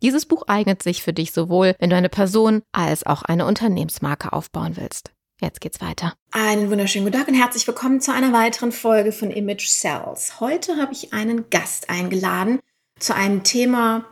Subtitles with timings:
[0.00, 4.32] Dieses Buch eignet sich für dich sowohl, wenn du eine Person als auch eine Unternehmensmarke
[4.32, 5.10] aufbauen willst.
[5.40, 6.14] Jetzt geht's weiter.
[6.30, 10.38] Einen wunderschönen guten Tag und herzlich willkommen zu einer weiteren Folge von Image Cells.
[10.38, 12.60] Heute habe ich einen Gast eingeladen
[13.00, 14.04] zu einem Thema,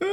[0.00, 0.08] hm,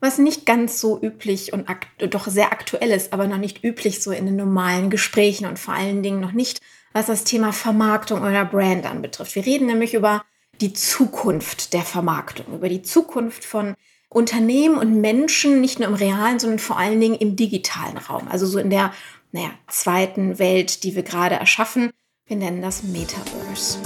[0.00, 1.68] was nicht ganz so üblich und
[2.10, 5.74] doch sehr aktuell ist, aber noch nicht üblich so in den normalen Gesprächen und vor
[5.74, 6.60] allen Dingen noch nicht,
[6.92, 9.36] was das Thema Vermarktung oder Brand anbetrifft.
[9.36, 10.24] Wir reden nämlich über
[10.60, 13.76] die Zukunft der Vermarktung, über die Zukunft von
[14.14, 18.28] Unternehmen und Menschen, nicht nur im realen, sondern vor allen Dingen im digitalen Raum.
[18.30, 18.92] Also so in der,
[19.32, 21.90] naja, zweiten Welt, die wir gerade erschaffen.
[22.26, 23.78] Wir nennen das Metaverse.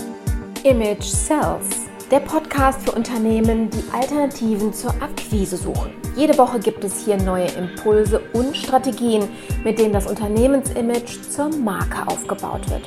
[0.64, 5.92] Image Sells, der Podcast für Unternehmen, die Alternativen zur Akquise suchen.
[6.14, 9.28] Jede Woche gibt es hier neue Impulse und Strategien,
[9.64, 12.86] mit denen das Unternehmensimage zur Marke aufgebaut wird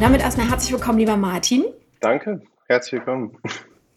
[0.00, 1.64] Damit erstmal herzlich willkommen, lieber Martin.
[2.00, 3.36] Danke, herzlich willkommen.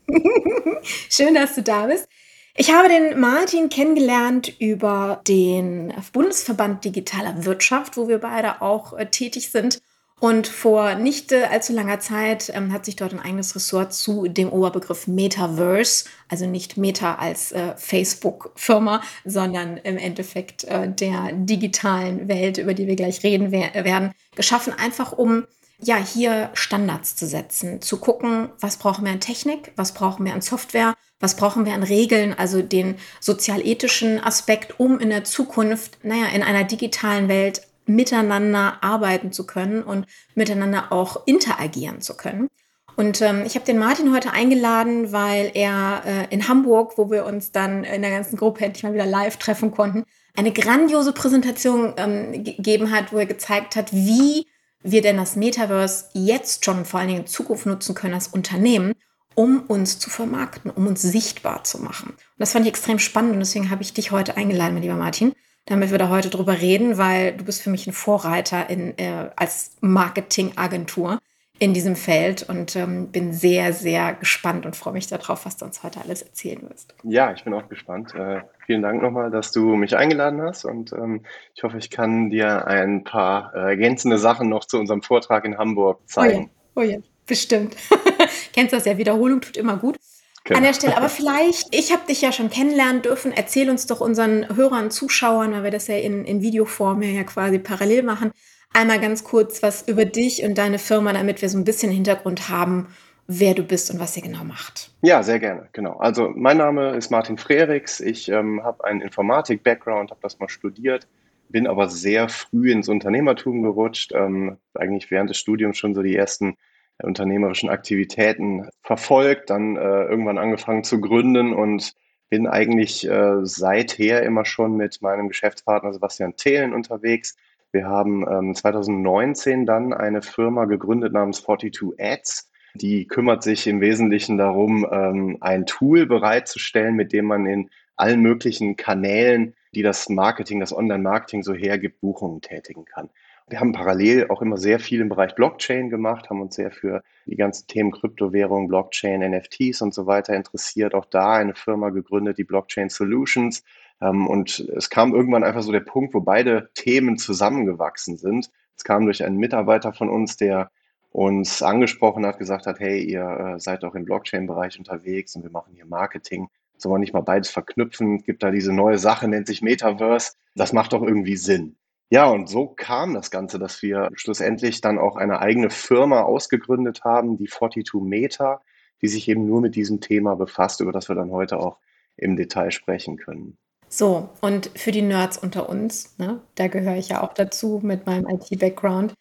[1.09, 2.07] Schön, dass du da bist.
[2.55, 9.05] Ich habe den Martin kennengelernt über den Bundesverband Digitaler Wirtschaft, wo wir beide auch äh,
[9.05, 9.79] tätig sind.
[10.21, 14.27] Und vor nicht äh, allzu langer Zeit ähm, hat sich dort ein eigenes Ressort zu
[14.27, 22.27] dem Oberbegriff Metaverse, also nicht Meta als äh, Facebook-Firma, sondern im Endeffekt äh, der digitalen
[22.27, 25.47] Welt, über die wir gleich reden wer werden, geschaffen, einfach um
[25.79, 30.35] ja hier Standards zu setzen, zu gucken, was brauchen wir an Technik, was brauchen wir
[30.35, 35.97] an Software, was brauchen wir an Regeln, also den sozialethischen Aspekt, um in der Zukunft,
[36.05, 37.63] naja, in einer digitalen Welt
[37.95, 42.47] miteinander arbeiten zu können und miteinander auch interagieren zu können.
[42.95, 47.25] Und ähm, ich habe den Martin heute eingeladen, weil er äh, in Hamburg, wo wir
[47.25, 50.03] uns dann in der ganzen Gruppe endlich mal wieder live treffen konnten,
[50.35, 54.47] eine grandiose Präsentation ähm, gegeben hat, wo er gezeigt hat, wie
[54.83, 58.93] wir denn das Metaverse jetzt schon vor allen Dingen in Zukunft nutzen können als Unternehmen,
[59.35, 62.09] um uns zu vermarkten, um uns sichtbar zu machen.
[62.09, 64.95] Und das fand ich extrem spannend und deswegen habe ich dich heute eingeladen, mein lieber
[64.95, 65.33] Martin,
[65.65, 69.29] damit wir da heute drüber reden, weil du bist für mich ein Vorreiter in, äh,
[69.35, 71.19] als Marketingagentur
[71.59, 75.65] in diesem Feld und ähm, bin sehr, sehr gespannt und freue mich darauf, was du
[75.65, 76.95] uns heute alles erzählen wirst.
[77.03, 78.15] Ja, ich bin auch gespannt.
[78.15, 81.23] Äh, vielen Dank nochmal, dass du mich eingeladen hast und ähm,
[81.53, 85.59] ich hoffe, ich kann dir ein paar äh, ergänzende Sachen noch zu unserem Vortrag in
[85.59, 86.49] Hamburg zeigen.
[86.73, 86.97] Oh ja, oh ja
[87.31, 87.77] bestimmt.
[88.53, 89.97] Kennst du das ja, Wiederholung tut immer gut.
[90.43, 90.57] Genau.
[90.57, 94.01] An der Stelle, aber vielleicht, ich habe dich ja schon kennenlernen dürfen, erzähl uns doch
[94.01, 98.31] unseren Hörern, Zuschauern, weil wir das ja in, in Videoform ja quasi parallel machen,
[98.73, 102.49] einmal ganz kurz was über dich und deine Firma, damit wir so ein bisschen Hintergrund
[102.49, 102.87] haben,
[103.27, 104.91] wer du bist und was ihr genau macht.
[105.01, 105.97] Ja, sehr gerne, genau.
[105.97, 111.07] Also mein Name ist Martin Frerichs, ich ähm, habe einen Informatik-Background, habe das mal studiert,
[111.49, 116.15] bin aber sehr früh ins Unternehmertum gerutscht, ähm, eigentlich während des Studiums schon so die
[116.15, 116.57] ersten
[117.03, 121.93] unternehmerischen Aktivitäten verfolgt, dann äh, irgendwann angefangen zu gründen und
[122.29, 127.35] bin eigentlich äh, seither immer schon mit meinem Geschäftspartner Sebastian Thelen unterwegs.
[127.71, 132.49] Wir haben ähm, 2019 dann eine Firma gegründet namens 42 Ads.
[132.75, 138.21] Die kümmert sich im Wesentlichen darum, ähm, ein Tool bereitzustellen, mit dem man in allen
[138.21, 143.09] möglichen Kanälen, die das Marketing, das Online-Marketing so hergibt, Buchungen tätigen kann.
[143.51, 147.03] Wir haben parallel auch immer sehr viel im Bereich Blockchain gemacht, haben uns sehr für
[147.25, 150.95] die ganzen Themen Kryptowährung, Blockchain, NFTs und so weiter interessiert.
[150.95, 153.65] Auch da eine Firma gegründet, die Blockchain Solutions.
[153.99, 158.49] Ähm, und es kam irgendwann einfach so der Punkt, wo beide Themen zusammengewachsen sind.
[158.77, 160.71] Es kam durch einen Mitarbeiter von uns, der
[161.09, 165.51] uns angesprochen hat, gesagt hat, hey, ihr äh, seid auch im Blockchain-Bereich unterwegs und wir
[165.51, 166.47] machen hier Marketing.
[166.77, 168.23] Sollen wir nicht mal beides verknüpfen?
[168.23, 170.35] Gibt da diese neue Sache, nennt sich Metaverse.
[170.55, 171.75] Das macht doch irgendwie Sinn.
[172.13, 177.05] Ja, und so kam das Ganze, dass wir schlussendlich dann auch eine eigene Firma ausgegründet
[177.05, 178.61] haben, die 42 Meta,
[179.01, 181.77] die sich eben nur mit diesem Thema befasst, über das wir dann heute auch
[182.17, 183.57] im Detail sprechen können.
[183.87, 188.05] So, und für die Nerds unter uns, ne, da gehöre ich ja auch dazu mit
[188.05, 189.13] meinem IT-Background,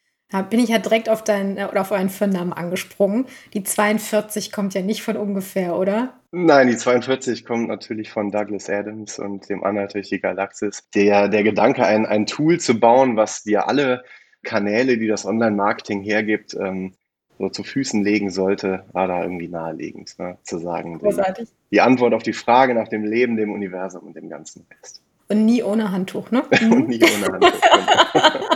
[0.48, 3.26] bin ich ja direkt auf deinen äh, oder auf euren Firmennamen angesprungen.
[3.52, 6.19] Die 42 kommt ja nicht von ungefähr, oder?
[6.32, 10.88] Nein, die 42 kommt natürlich von Douglas Adams und dem Anhalt durch die Galaxis.
[10.94, 14.04] Der, der Gedanke, ein, ein Tool zu bauen, was dir alle
[14.44, 16.94] Kanäle, die das Online-Marketing hergibt, ähm,
[17.38, 20.98] so zu Füßen legen sollte, war da irgendwie naheliegend, ne, zu sagen.
[20.98, 21.48] Großartig.
[21.48, 25.02] Die, die Antwort auf die Frage nach dem Leben, dem Universum und dem ganzen Rest.
[25.28, 26.42] Und nie ohne Handtuch, ne?
[26.70, 27.60] und nie ohne Handtuch.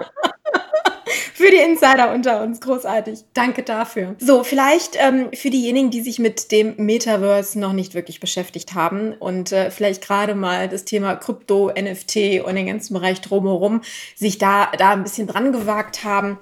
[1.44, 2.58] Für die Insider unter uns.
[2.62, 3.18] Großartig.
[3.34, 4.14] Danke dafür.
[4.18, 9.12] So, vielleicht ähm, für diejenigen, die sich mit dem Metaverse noch nicht wirklich beschäftigt haben
[9.12, 13.82] und äh, vielleicht gerade mal das Thema Krypto, NFT und den ganzen Bereich drumherum
[14.16, 16.38] sich da, da ein bisschen dran gewagt haben.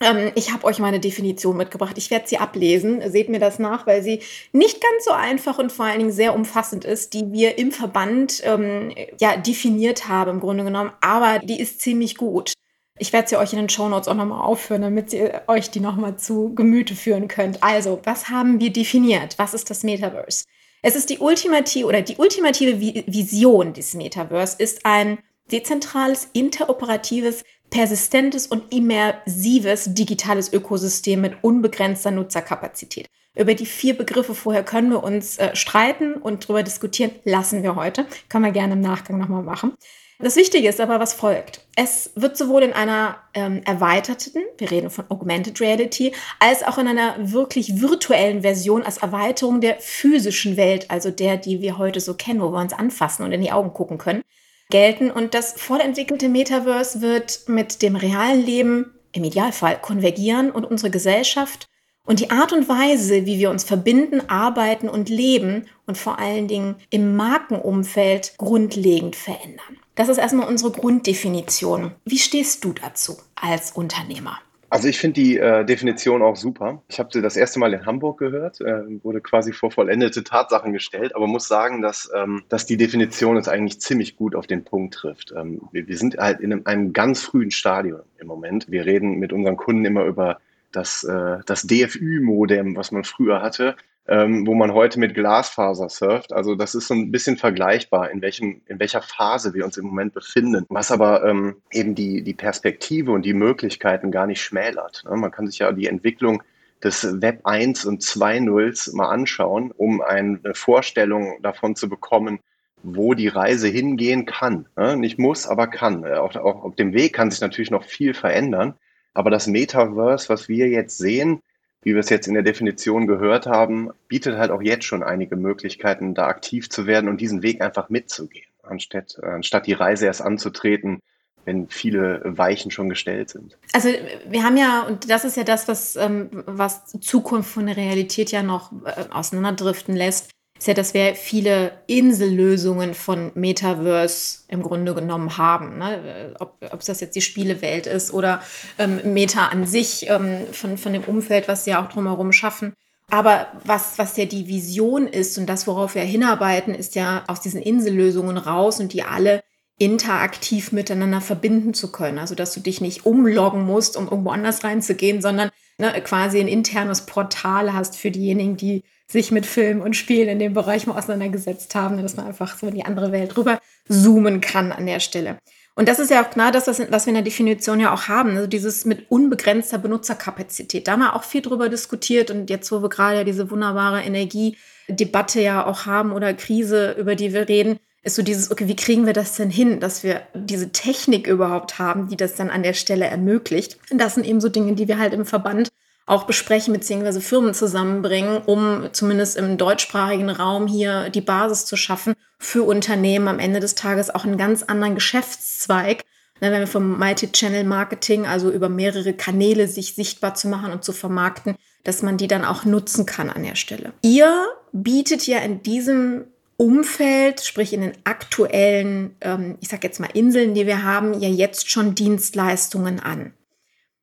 [0.00, 1.96] Ähm, ich habe euch meine Definition mitgebracht.
[1.96, 3.08] Ich werde sie ablesen.
[3.08, 4.18] Seht mir das nach, weil sie
[4.50, 8.42] nicht ganz so einfach und vor allen Dingen sehr umfassend ist, die wir im Verband
[8.44, 10.90] ähm, ja, definiert haben im Grunde genommen.
[11.00, 12.52] Aber die ist ziemlich gut.
[13.00, 15.80] Ich werde sie euch in den Show Notes auch nochmal aufführen, damit ihr euch die
[15.80, 17.62] nochmal zu Gemüte führen könnt.
[17.62, 19.38] Also, was haben wir definiert?
[19.38, 20.44] Was ist das Metaverse?
[20.82, 25.18] Es ist die ultimative oder die ultimative Vision des Metaverse ist ein
[25.50, 33.06] dezentrales, interoperatives, persistentes und immersives digitales Ökosystem mit unbegrenzter Nutzerkapazität.
[33.34, 37.76] Über die vier Begriffe vorher können wir uns äh, streiten und darüber diskutieren, lassen wir
[37.76, 38.04] heute.
[38.28, 39.72] Können wir gerne im Nachgang nochmal machen.
[40.22, 41.66] Das Wichtige ist aber, was folgt.
[41.76, 46.86] Es wird sowohl in einer ähm, erweiterten, wir reden von Augmented Reality, als auch in
[46.86, 52.12] einer wirklich virtuellen Version als Erweiterung der physischen Welt, also der, die wir heute so
[52.12, 54.20] kennen, wo wir uns anfassen und in die Augen gucken können,
[54.68, 55.10] gelten.
[55.10, 61.66] Und das vollentwickelte Metaverse wird mit dem realen Leben im Idealfall konvergieren und unsere Gesellschaft
[62.04, 66.46] und die Art und Weise, wie wir uns verbinden, arbeiten und leben und vor allen
[66.46, 69.79] Dingen im Markenumfeld grundlegend verändern.
[70.00, 71.92] Das ist erstmal unsere Grunddefinition.
[72.06, 74.38] Wie stehst du dazu als Unternehmer?
[74.70, 76.82] Also ich finde die äh, Definition auch super.
[76.88, 80.72] Ich habe sie das erste Mal in Hamburg gehört, äh, wurde quasi vor vollendete Tatsachen
[80.72, 84.64] gestellt, aber muss sagen, dass, ähm, dass die Definition es eigentlich ziemlich gut auf den
[84.64, 85.34] Punkt trifft.
[85.36, 88.70] Ähm, wir, wir, sind halt in einem, ganz frühen Stadium im Moment.
[88.70, 90.38] Wir reden mit unseren Kunden immer über
[90.72, 93.76] das, äh, das DFÜ-Modem, was man früher hatte
[94.10, 96.32] ähm, wo man heute mit Glasfaser surft.
[96.32, 99.86] Also das ist so ein bisschen vergleichbar, in, welchem, in welcher Phase wir uns im
[99.86, 100.66] Moment befinden.
[100.68, 105.04] Was aber ähm, eben die, die Perspektive und die Möglichkeiten gar nicht schmälert.
[105.08, 105.16] Ne?
[105.16, 106.42] Man kann sich ja die Entwicklung
[106.82, 112.40] des Web 1 und 2.0 mal anschauen, um eine Vorstellung davon zu bekommen,
[112.82, 114.66] wo die Reise hingehen kann.
[114.76, 114.96] Ne?
[114.96, 116.02] Nicht muss, aber kann.
[116.02, 118.74] Äh, auch, auch auf dem Weg kann sich natürlich noch viel verändern.
[119.14, 121.42] Aber das Metaverse, was wir jetzt sehen,
[121.82, 125.36] wie wir es jetzt in der Definition gehört haben, bietet halt auch jetzt schon einige
[125.36, 130.22] Möglichkeiten, da aktiv zu werden und diesen Weg einfach mitzugehen, anstatt, anstatt die Reise erst
[130.22, 131.00] anzutreten,
[131.46, 133.56] wenn viele Weichen schon gestellt sind.
[133.72, 133.88] Also
[134.28, 138.30] wir haben ja, und das ist ja das, was, ähm, was Zukunft von der Realität
[138.30, 140.30] ja noch äh, auseinanderdriften lässt,
[140.60, 145.78] ist ja, dass wir viele Insellösungen von Metaverse im Grunde genommen haben.
[145.78, 146.34] Ne?
[146.38, 148.42] Ob, es das jetzt die Spielewelt ist oder
[148.78, 152.74] ähm, Meta an sich ähm, von, von dem Umfeld, was sie ja auch drumherum schaffen.
[153.08, 157.40] Aber was, was ja die Vision ist und das, worauf wir hinarbeiten, ist ja aus
[157.40, 159.42] diesen Insellösungen raus und die alle
[159.78, 162.18] interaktiv miteinander verbinden zu können.
[162.18, 165.48] Also, dass du dich nicht umloggen musst, um irgendwo anders reinzugehen, sondern
[165.80, 170.38] ne, quasi ein internes Portal hast für diejenigen, die sich mit Film und Spielen in
[170.38, 173.58] dem Bereich mal auseinandergesetzt haben, dass man einfach so in die andere Welt rüber
[173.88, 175.38] zoomen kann an der Stelle.
[175.74, 178.08] Und das ist ja auch klar, dass das, was wir in der Definition ja auch
[178.08, 180.86] haben, also dieses mit unbegrenzter Benutzerkapazität.
[180.86, 184.02] Da haben wir auch viel drüber diskutiert und jetzt, wo wir gerade ja diese wunderbare
[184.02, 188.76] Energiedebatte ja auch haben oder Krise, über die wir reden, ist so dieses, okay, wie
[188.76, 192.62] kriegen wir das denn hin, dass wir diese Technik überhaupt haben, die das dann an
[192.62, 193.78] der Stelle ermöglicht?
[193.90, 195.68] Und das sind eben so Dinge, die wir halt im Verband
[196.06, 197.20] auch besprechen bzw.
[197.20, 203.38] Firmen zusammenbringen, um zumindest im deutschsprachigen Raum hier die Basis zu schaffen für Unternehmen am
[203.38, 206.04] Ende des Tages auch einen ganz anderen Geschäftszweig
[206.40, 211.54] wenn wir vom Multi-Channel-Marketing, also über mehrere Kanäle sich sichtbar zu machen und zu vermarkten,
[211.84, 213.92] dass man die dann auch nutzen kann an der Stelle.
[214.02, 216.24] Ihr bietet ja in diesem
[216.60, 221.28] Umfeld, sprich in den aktuellen, ähm, ich sage jetzt mal Inseln, die wir haben, ja
[221.30, 223.32] jetzt schon Dienstleistungen an.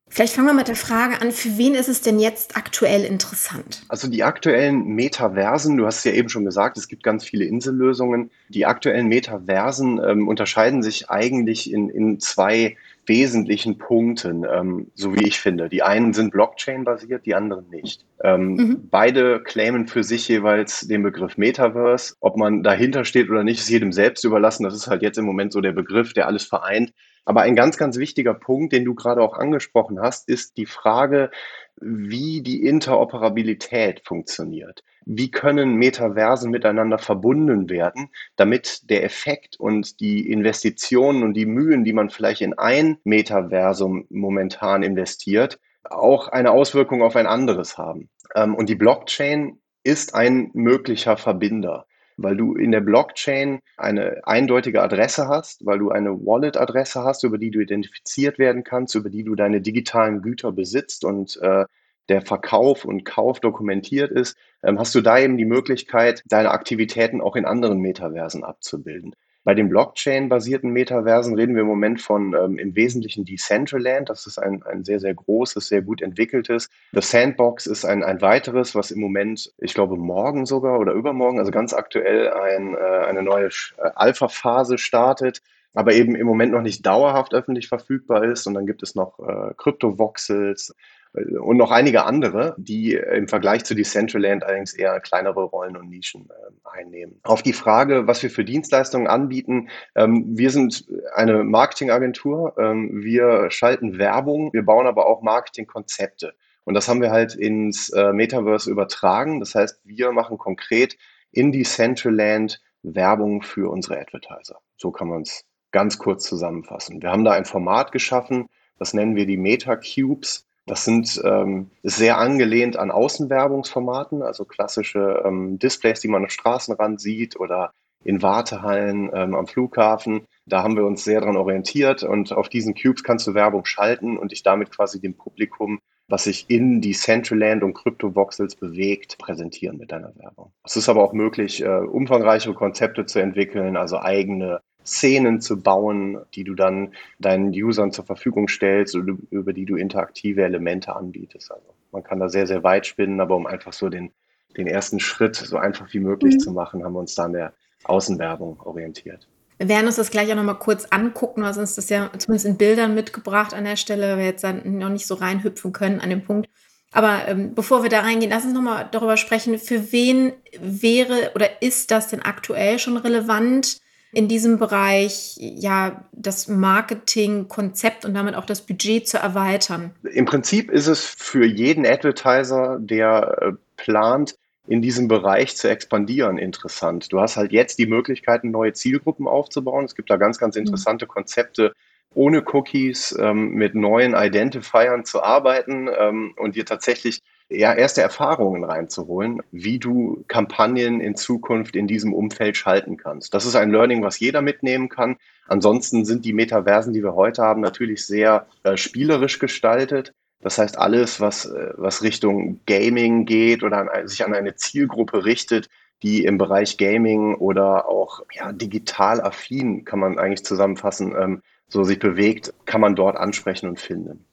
[0.08, 3.84] Vielleicht fangen wir mit der Frage an, für wen ist es denn jetzt aktuell interessant?
[3.88, 7.44] Also die aktuellen Metaversen, du hast es ja eben schon gesagt, es gibt ganz viele
[7.44, 8.32] Insellösungen.
[8.48, 12.76] Die aktuellen Metaversen ähm, unterscheiden sich eigentlich in, in zwei
[13.08, 15.68] wesentlichen Punkten, ähm, so wie ich finde.
[15.68, 18.04] Die einen sind Blockchain-basiert, die anderen nicht.
[18.22, 18.88] Ähm, mhm.
[18.90, 22.14] Beide claimen für sich jeweils den Begriff Metaverse.
[22.20, 24.64] Ob man dahinter steht oder nicht, ist jedem selbst überlassen.
[24.64, 26.92] Das ist halt jetzt im Moment so der Begriff, der alles vereint.
[27.24, 31.30] Aber ein ganz, ganz wichtiger Punkt, den du gerade auch angesprochen hast, ist die Frage,
[31.80, 34.84] wie die Interoperabilität funktioniert.
[35.04, 41.84] Wie können Metaversen miteinander verbunden werden, damit der Effekt und die Investitionen und die Mühen,
[41.84, 48.10] die man vielleicht in ein Metaversum momentan investiert, auch eine Auswirkung auf ein anderes haben.
[48.34, 51.87] Ähm, und die Blockchain ist ein möglicher Verbinder
[52.18, 57.38] weil du in der Blockchain eine eindeutige Adresse hast, weil du eine Wallet-Adresse hast, über
[57.38, 61.64] die du identifiziert werden kannst, über die du deine digitalen Güter besitzt und äh,
[62.08, 67.20] der Verkauf und Kauf dokumentiert ist, ähm, hast du da eben die Möglichkeit, deine Aktivitäten
[67.20, 69.14] auch in anderen Metaversen abzubilden.
[69.48, 74.10] Bei den Blockchain-basierten Metaversen reden wir im Moment von ähm, im Wesentlichen Decentraland.
[74.10, 76.68] Das ist ein, ein sehr, sehr großes, sehr gut entwickeltes.
[76.92, 81.38] The Sandbox ist ein, ein weiteres, was im Moment, ich glaube, morgen sogar oder übermorgen,
[81.38, 85.40] also ganz aktuell ein, äh, eine neue äh, Alpha-Phase startet
[85.74, 88.46] aber eben im Moment noch nicht dauerhaft öffentlich verfügbar ist.
[88.48, 90.74] Und dann gibt es noch äh, Crypto-Voxels,
[91.12, 96.28] und noch einige andere, die im Vergleich zu Decentraland allerdings eher kleinere Rollen und Nischen
[96.28, 97.20] äh, einnehmen.
[97.24, 103.50] Auf die Frage, was wir für Dienstleistungen anbieten, ähm, wir sind eine Marketingagentur, ähm, wir
[103.50, 106.34] schalten Werbung, wir bauen aber auch Marketingkonzepte.
[106.64, 109.40] Und das haben wir halt ins äh, Metaverse übertragen.
[109.40, 110.98] Das heißt, wir machen konkret
[111.30, 114.60] in Decentraland Werbung für unsere Advertiser.
[114.76, 117.02] So kann man es ganz kurz zusammenfassen.
[117.02, 118.48] Wir haben da ein Format geschaffen,
[118.78, 120.47] das nennen wir die Meta Cubes.
[120.68, 127.00] Das sind ähm, sehr angelehnt an Außenwerbungsformaten, also klassische ähm, Displays, die man am Straßenrand
[127.00, 127.72] sieht oder
[128.04, 130.26] in Wartehallen ähm, am Flughafen.
[130.46, 134.16] Da haben wir uns sehr daran orientiert und auf diesen Cubes kannst du Werbung schalten
[134.16, 139.78] und dich damit quasi dem Publikum, was sich in die Centraland und Crypto-Voxels bewegt, präsentieren
[139.78, 140.52] mit deiner Werbung.
[140.64, 146.18] Es ist aber auch möglich, äh, umfangreichere Konzepte zu entwickeln, also eigene Szenen zu bauen,
[146.34, 151.52] die du dann deinen Usern zur Verfügung stellst oder über die du interaktive Elemente anbietest.
[151.52, 154.10] Also man kann da sehr, sehr weit spinnen, aber um einfach so den,
[154.56, 156.40] den ersten Schritt so einfach wie möglich mhm.
[156.40, 157.52] zu machen, haben wir uns da an der
[157.84, 159.28] Außenwerbung orientiert.
[159.58, 162.56] Wir werden uns das gleich auch nochmal kurz angucken, was uns das ja zumindest in
[162.56, 166.10] Bildern mitgebracht an der Stelle, weil wir jetzt dann noch nicht so reinhüpfen können an
[166.10, 166.48] dem Punkt.
[166.92, 171.60] Aber ähm, bevor wir da reingehen, lass uns nochmal darüber sprechen, für wen wäre oder
[171.60, 173.80] ist das denn aktuell schon relevant?
[174.12, 179.94] In diesem Bereich ja das Marketingkonzept und damit auch das Budget zu erweitern?
[180.02, 184.36] Im Prinzip ist es für jeden Advertiser, der äh, plant,
[184.66, 187.10] in diesem Bereich zu expandieren, interessant.
[187.10, 189.86] Du hast halt jetzt die Möglichkeiten, neue Zielgruppen aufzubauen.
[189.86, 190.62] Es gibt da ganz, ganz mhm.
[190.62, 191.72] interessante Konzepte,
[192.14, 198.64] ohne Cookies, ähm, mit neuen Identifiern zu arbeiten ähm, und dir tatsächlich ja, erste Erfahrungen
[198.64, 203.32] reinzuholen, wie du Kampagnen in Zukunft in diesem Umfeld schalten kannst.
[203.32, 205.16] Das ist ein Learning, was jeder mitnehmen kann.
[205.46, 210.12] Ansonsten sind die Metaversen, die wir heute haben, natürlich sehr äh, spielerisch gestaltet.
[210.40, 215.24] Das heißt, alles, was, äh, was Richtung Gaming geht oder an, sich an eine Zielgruppe
[215.24, 215.68] richtet,
[216.02, 221.82] die im Bereich Gaming oder auch ja, digital affin, kann man eigentlich zusammenfassen, ähm, so
[221.82, 224.24] sich bewegt, kann man dort ansprechen und finden.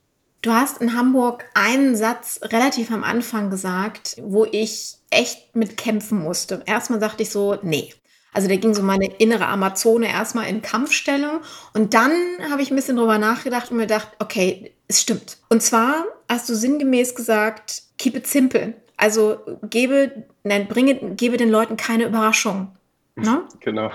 [0.46, 6.20] Du hast in Hamburg einen Satz relativ am Anfang gesagt, wo ich echt mit kämpfen
[6.22, 6.62] musste.
[6.68, 7.92] Erstmal sagte ich so, nee.
[8.32, 11.40] Also da ging so meine innere Amazone erstmal in Kampfstellung.
[11.74, 12.12] Und dann
[12.52, 15.40] habe ich ein bisschen drüber nachgedacht und mir gedacht, okay, es stimmt.
[15.50, 18.76] Und zwar hast du sinngemäß gesagt, keep it simple.
[18.98, 22.78] Also gebe, nein, bringe, gebe den Leuten keine Überraschung.
[23.16, 23.48] Ne?
[23.62, 23.90] Genau.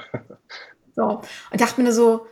[0.96, 1.22] So.
[1.52, 2.26] Und dachte mir so,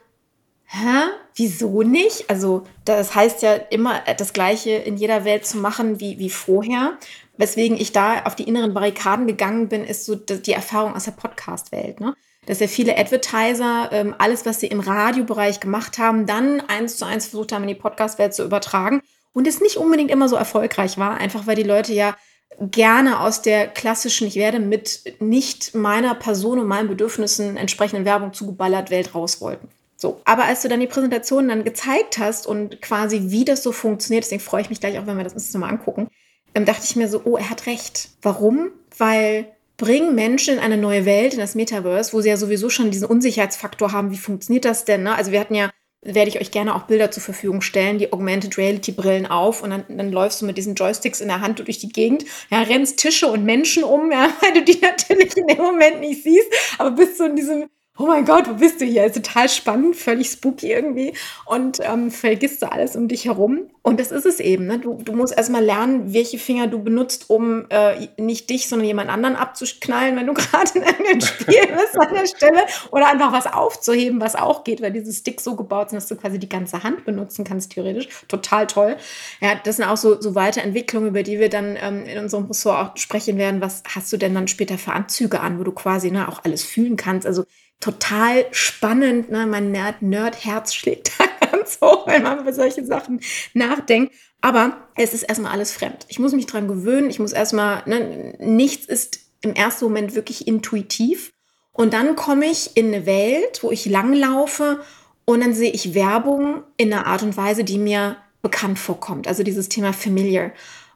[0.69, 2.29] hä, wieso nicht?
[2.29, 6.99] Also das heißt ja immer das Gleiche in jeder Welt zu machen wie, wie vorher.
[7.37, 11.13] Weswegen ich da auf die inneren Barrikaden gegangen bin, ist so die Erfahrung aus der
[11.13, 12.01] Podcast-Welt.
[12.01, 12.15] Ne?
[12.47, 17.05] Dass ja viele Advertiser ähm, alles, was sie im Radiobereich gemacht haben, dann eins zu
[17.05, 19.01] eins versucht haben, in die Podcast-Welt zu übertragen.
[19.33, 22.17] Und es nicht unbedingt immer so erfolgreich war, einfach weil die Leute ja
[22.61, 28.33] gerne aus der klassischen, ich werde mit nicht meiner Person und meinen Bedürfnissen entsprechenden Werbung
[28.33, 29.69] zugeballert Welt raus wollten.
[30.01, 33.73] So, aber als du dann die Präsentation dann gezeigt hast und quasi wie das so
[33.73, 36.09] funktioniert, deswegen freue ich mich gleich auch, wenn wir das uns nochmal angucken,
[36.55, 38.11] dann dachte ich mir so, oh, er hat recht.
[38.23, 38.71] Warum?
[38.97, 42.93] Weil bringen Menschen in eine neue Welt, in das Metaverse, wo sie ja sowieso schon
[42.93, 45.03] diesen Unsicherheitsfaktor haben, wie funktioniert das denn?
[45.03, 45.17] Ne?
[45.17, 48.57] Also wir hatten ja werde ich euch gerne auch Bilder zur Verfügung stellen, die Augmented
[48.57, 51.79] Reality Brillen auf und dann, dann läufst du mit diesen Joysticks in der Hand durch
[51.79, 55.59] die Gegend, ja, rennst Tische und Menschen um, ja, weil du die natürlich in dem
[55.59, 59.05] Moment nicht siehst, aber bist so in diesem oh mein Gott, wo bist du hier?
[59.05, 61.15] Ist total spannend, völlig spooky irgendwie
[61.47, 63.69] und ähm, vergisst du alles um dich herum.
[63.83, 64.67] Und das ist es eben.
[64.67, 64.79] Ne?
[64.79, 69.11] Du, du musst erstmal lernen, welche Finger du benutzt, um äh, nicht dich, sondern jemand
[69.11, 72.67] anderen abzuknallen, wenn du gerade in einem Spiel bist an der Stelle.
[72.91, 76.17] Oder einfach was aufzuheben, was auch geht, weil diese Sticks so gebaut sind, dass du
[76.17, 78.09] quasi die ganze Hand benutzen kannst, theoretisch.
[78.29, 78.97] Total toll.
[79.41, 82.91] Ja, das sind auch so, so Weiterentwicklungen, über die wir dann ähm, in unserem Ressort
[82.91, 83.63] auch sprechen werden.
[83.63, 86.63] Was hast du denn dann später für Anzüge an, wo du quasi ne, auch alles
[86.63, 87.27] fühlen kannst?
[87.27, 87.45] Also
[87.81, 89.31] total spannend.
[89.31, 89.47] Ne?
[89.47, 93.21] Mein Nerd-Herz schlägt da ganz hoch, wenn man über solche Sachen
[93.55, 94.15] nachdenkt.
[94.41, 96.07] Aber es ist erstmal alles fremd.
[96.09, 97.11] Ich muss mich dran gewöhnen.
[97.11, 101.33] Ich muss erstmal, ne, nichts ist im ersten Moment wirklich intuitiv.
[101.73, 104.81] Und dann komme ich in eine Welt, wo ich langlaufe
[105.25, 109.29] und dann sehe ich Werbung in einer Art und Weise, die mir bekannt vorkommt.
[109.29, 110.53] Also dieses Thema familiar.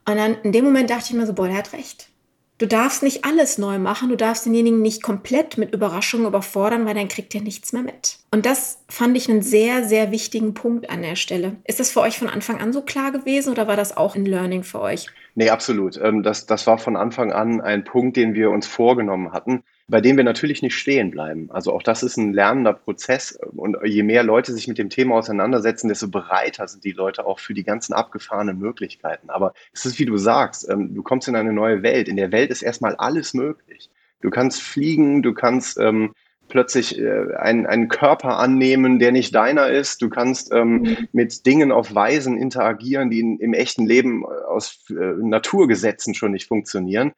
[0.09, 2.09] Und dann in dem Moment dachte ich mir so, boah, der hat recht.
[2.59, 6.95] Du darfst nicht alles neu machen, du darfst denjenigen nicht komplett mit Überraschungen überfordern, weil
[6.95, 8.19] dann kriegt er nichts mehr mit.
[8.31, 11.57] Und das fand ich einen sehr, sehr wichtigen Punkt an der Stelle.
[11.65, 14.27] Ist das für euch von Anfang an so klar gewesen oder war das auch ein
[14.27, 15.07] Learning für euch?
[15.35, 15.97] Nee, absolut.
[15.97, 20.01] Ähm, das, das war von Anfang an ein Punkt, den wir uns vorgenommen hatten bei
[20.01, 21.51] dem wir natürlich nicht stehen bleiben.
[21.51, 23.39] Also auch das ist ein lernender Prozess.
[23.57, 27.41] Und je mehr Leute sich mit dem Thema auseinandersetzen, desto bereiter sind die Leute auch
[27.41, 29.29] für die ganzen abgefahrenen Möglichkeiten.
[29.29, 32.09] Aber es ist, wie du sagst, ähm, du kommst in eine neue Welt.
[32.09, 33.91] In der Welt ist erstmal alles möglich.
[34.23, 36.15] Du kannst fliegen, du kannst ähm,
[36.53, 40.03] plötzlich äh, einen, einen Körper annehmen, der nicht deiner ist.
[40.03, 41.09] Du kannst ähm, mhm.
[41.11, 46.49] mit Dingen auf Weisen interagieren, die in, im echten Leben aus äh, Naturgesetzen schon nicht
[46.49, 47.13] funktionieren.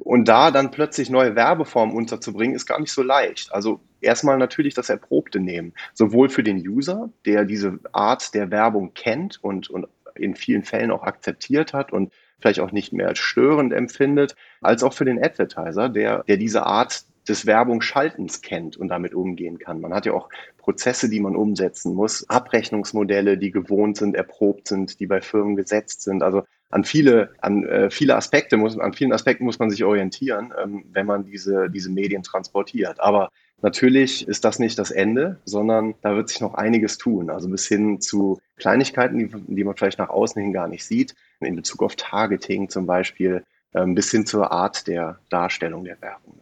[0.00, 3.54] Und da dann plötzlich neue Werbeformen unterzubringen, ist gar nicht so leicht.
[3.54, 5.72] Also erstmal natürlich das Erprobte nehmen.
[5.94, 10.90] Sowohl für den User, der diese Art der Werbung kennt und, und in vielen Fällen
[10.90, 15.22] auch akzeptiert hat und vielleicht auch nicht mehr als störend empfindet, als auch für den
[15.22, 19.80] Advertiser, der, der diese Art des Werbungsschaltens kennt und damit umgehen kann.
[19.80, 20.28] Man hat ja auch
[20.58, 26.02] Prozesse, die man umsetzen muss, Abrechnungsmodelle, die gewohnt sind, erprobt sind, die bei Firmen gesetzt
[26.02, 26.22] sind.
[26.22, 30.52] Also an viele, an äh, viele Aspekte muss, an vielen Aspekten muss man sich orientieren,
[30.62, 33.00] ähm, wenn man diese, diese Medien transportiert.
[33.00, 33.30] Aber
[33.62, 37.30] natürlich ist das nicht das Ende, sondern da wird sich noch einiges tun.
[37.30, 41.14] Also bis hin zu Kleinigkeiten, die, die man vielleicht nach außen hin gar nicht sieht,
[41.40, 46.40] in Bezug auf Targeting zum Beispiel, ähm, bis hin zur Art der Darstellung der Werbung.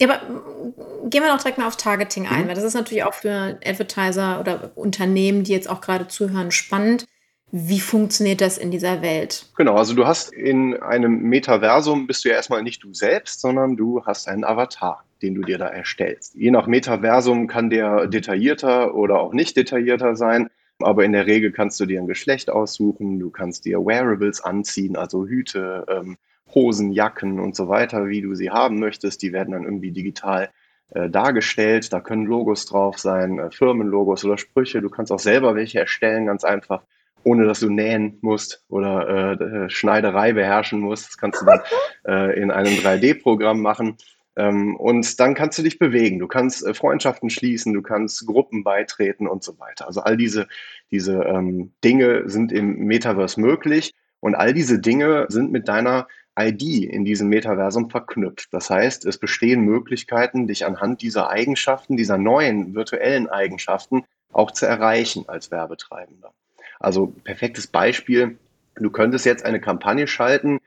[0.00, 2.48] Ja, aber mm, gehen wir doch direkt mal auf Targeting ein, mhm.
[2.48, 7.06] weil das ist natürlich auch für Advertiser oder Unternehmen, die jetzt auch gerade zuhören, spannend.
[7.52, 9.46] Wie funktioniert das in dieser Welt?
[9.56, 13.76] Genau, also du hast in einem Metaversum bist du ja erstmal nicht du selbst, sondern
[13.76, 16.34] du hast einen Avatar, den du dir da erstellst.
[16.34, 20.50] Je nach Metaversum kann der detaillierter oder auch nicht detaillierter sein.
[20.80, 24.96] Aber in der Regel kannst du dir ein Geschlecht aussuchen, du kannst dir Wearables anziehen,
[24.96, 26.18] also Hüte, ähm,
[26.54, 29.22] Hosen, Jacken und so weiter, wie du sie haben möchtest.
[29.22, 30.50] Die werden dann irgendwie digital
[30.90, 31.92] äh, dargestellt.
[31.92, 34.80] Da können Logos drauf sein, äh, Firmenlogos oder Sprüche.
[34.80, 36.82] Du kannst auch selber welche erstellen, ganz einfach
[37.26, 41.08] ohne dass du nähen musst oder äh, Schneiderei beherrschen musst.
[41.08, 41.60] Das kannst du dann
[42.06, 43.96] äh, in einem 3D-Programm machen.
[44.36, 46.20] Ähm, und dann kannst du dich bewegen.
[46.20, 49.88] Du kannst äh, Freundschaften schließen, du kannst Gruppen beitreten und so weiter.
[49.88, 50.46] Also all diese,
[50.92, 53.92] diese ähm, Dinge sind im Metaverse möglich.
[54.20, 56.06] Und all diese Dinge sind mit deiner
[56.38, 58.52] ID in diesem Metaversum verknüpft.
[58.52, 64.66] Das heißt, es bestehen Möglichkeiten, dich anhand dieser Eigenschaften, dieser neuen virtuellen Eigenschaften auch zu
[64.66, 66.32] erreichen als Werbetreibender.
[66.78, 68.38] Also perfektes Beispiel,
[68.74, 70.60] du könntest jetzt eine Kampagne schalten,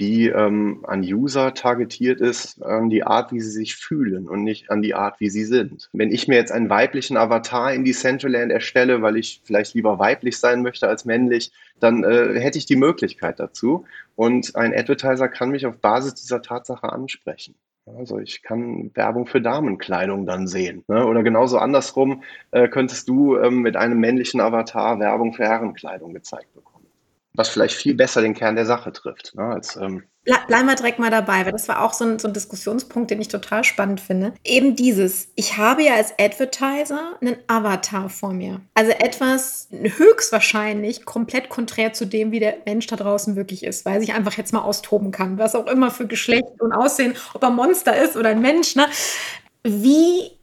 [0.00, 4.70] die ähm, an User targetiert ist, an die Art, wie sie sich fühlen und nicht
[4.70, 5.88] an die Art, wie sie sind.
[5.92, 9.98] Wenn ich mir jetzt einen weiblichen Avatar in die Centraland erstelle, weil ich vielleicht lieber
[9.98, 13.84] weiblich sein möchte als männlich, dann äh, hätte ich die Möglichkeit dazu.
[14.16, 17.54] Und ein Advertiser kann mich auf Basis dieser Tatsache ansprechen.
[17.86, 20.84] Also ich kann Werbung für Damenkleidung dann sehen.
[20.88, 21.06] Ne?
[21.06, 26.52] Oder genauso andersrum äh, könntest du ähm, mit einem männlichen Avatar Werbung für Herrenkleidung gezeigt
[26.54, 26.73] bekommen
[27.34, 29.34] was vielleicht viel besser den Kern der Sache trifft.
[29.34, 32.28] Ne, als, ähm Bleiben wir direkt mal dabei, weil das war auch so ein, so
[32.28, 34.32] ein, Diskussionspunkt, den ich total spannend finde.
[34.42, 38.62] Eben dieses, ich habe ja als Advertiser einen Avatar vor mir.
[38.72, 44.00] Also etwas höchstwahrscheinlich komplett konträr zu dem, wie der Mensch da draußen wirklich ist, weil
[44.00, 47.50] sich einfach jetzt mal austoben kann, was auch immer für Geschlecht und Aussehen, ob er
[47.50, 48.76] Monster ist oder ein Mensch.
[48.76, 48.86] Ne?
[49.62, 50.33] Wie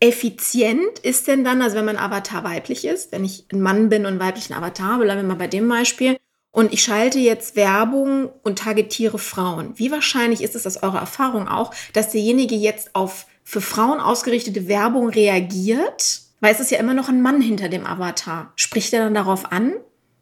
[0.00, 4.02] effizient ist denn dann, also wenn mein Avatar weiblich ist, wenn ich ein Mann bin
[4.02, 6.16] und einen weiblichen Avatar, bleiben wir mal bei dem Beispiel,
[6.56, 9.74] und ich schalte jetzt Werbung und targetiere Frauen.
[9.76, 14.66] Wie wahrscheinlich ist es aus eurer Erfahrung auch, dass derjenige jetzt auf für Frauen ausgerichtete
[14.66, 16.22] Werbung reagiert?
[16.40, 18.54] Weil es ist ja immer noch ein Mann hinter dem Avatar.
[18.56, 19.74] Spricht er dann darauf an?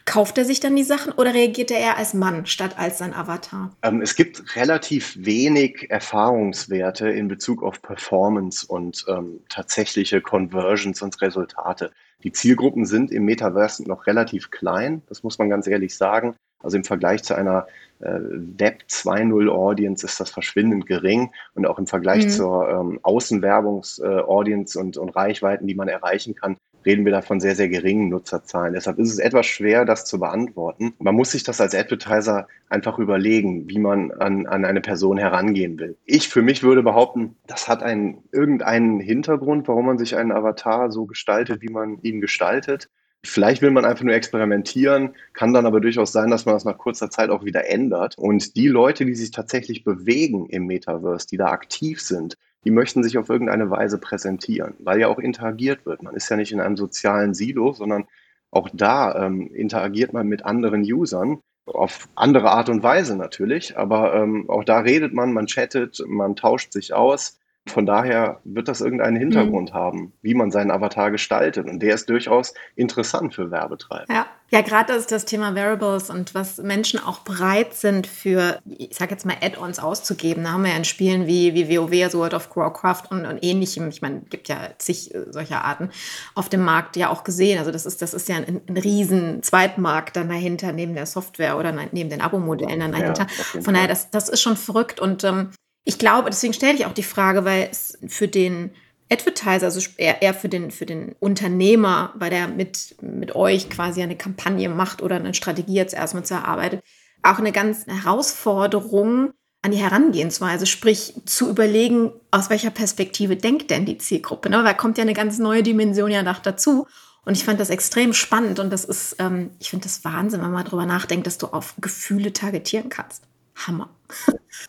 [0.07, 3.14] Kauft er sich dann die Sachen oder reagiert er eher als Mann statt als sein
[3.14, 3.71] Avatar?
[3.83, 11.21] Ähm, es gibt relativ wenig Erfahrungswerte in Bezug auf Performance und ähm, tatsächliche Conversions und
[11.23, 11.90] Resultate.
[12.23, 16.37] Die Zielgruppen sind im Metaverse noch relativ klein, das muss man ganz ehrlich sagen.
[16.62, 17.67] Also im Vergleich zu einer
[18.01, 22.31] äh, Web 2.0 Audience ist das verschwindend gering und auch im Vergleich mhm.
[22.31, 27.40] zur ähm, Außenwerbungs-Audience äh, und, und Reichweiten, die man erreichen kann, reden wir da von
[27.40, 28.75] sehr, sehr geringen Nutzerzahlen.
[28.75, 30.94] Deshalb ist es etwas schwer, das zu beantworten.
[30.99, 35.79] Man muss sich das als Advertiser einfach überlegen, wie man an, an eine Person herangehen
[35.79, 35.97] will.
[36.05, 40.90] Ich für mich würde behaupten, das hat einen, irgendeinen Hintergrund, warum man sich einen Avatar
[40.90, 42.88] so gestaltet, wie man ihn gestaltet.
[43.25, 46.77] Vielleicht will man einfach nur experimentieren, kann dann aber durchaus sein, dass man das nach
[46.77, 48.18] kurzer Zeit auch wieder ändert.
[48.18, 53.03] Und die Leute, die sich tatsächlich bewegen im Metaverse, die da aktiv sind, die möchten
[53.03, 56.03] sich auf irgendeine Weise präsentieren, weil ja auch interagiert wird.
[56.03, 58.07] Man ist ja nicht in einem sozialen Silo, sondern
[58.50, 64.14] auch da ähm, interagiert man mit anderen Usern auf andere Art und Weise natürlich, aber
[64.14, 67.38] ähm, auch da redet man, man chattet, man tauscht sich aus.
[67.66, 69.74] Von daher wird das irgendeinen Hintergrund mhm.
[69.74, 71.66] haben, wie man seinen Avatar gestaltet.
[71.66, 74.05] Und der ist durchaus interessant für Werbetreiber.
[74.12, 78.59] Ja, ja gerade das ist das Thema Variables und was Menschen auch bereit sind für,
[78.66, 80.44] ich sage jetzt mal, Add-ons auszugeben.
[80.44, 83.42] Da haben wir ja in Spielen wie, wie WoW, also World of Warcraft und, und
[83.42, 83.88] ähnlichem.
[83.88, 85.88] Ich meine, es gibt ja zig äh, solcher Arten
[86.35, 87.59] auf dem Markt ja auch gesehen.
[87.59, 91.57] Also das ist, das ist ja ein, ein riesen Zweitmarkt dann dahinter, neben der Software
[91.57, 93.27] oder neben den Abo-Modellen dann dahinter.
[93.55, 95.48] Ja, Von daher, das, das ist schon verrückt und ähm,
[95.85, 98.70] ich glaube, deswegen stelle ich auch die Frage, weil es für den
[99.12, 104.16] Advertiser, also eher, für, den, für den Unternehmer, weil der mit, mit euch quasi eine
[104.16, 106.83] Kampagne macht oder eine Strategie jetzt erstmal zu erarbeitet,
[107.23, 113.87] auch eine ganz Herausforderung an die Herangehensweise, sprich zu überlegen, aus welcher Perspektive denkt denn
[113.87, 114.51] die Zielgruppe.
[114.51, 114.59] Ne?
[114.59, 116.87] Weil da kommt ja eine ganz neue Dimension ja noch dazu.
[117.25, 120.51] Und ich fand das extrem spannend und das ist, ähm, ich finde das Wahnsinn, wenn
[120.51, 123.23] man darüber nachdenkt, dass du auf Gefühle targetieren kannst.
[123.55, 123.88] Hammer.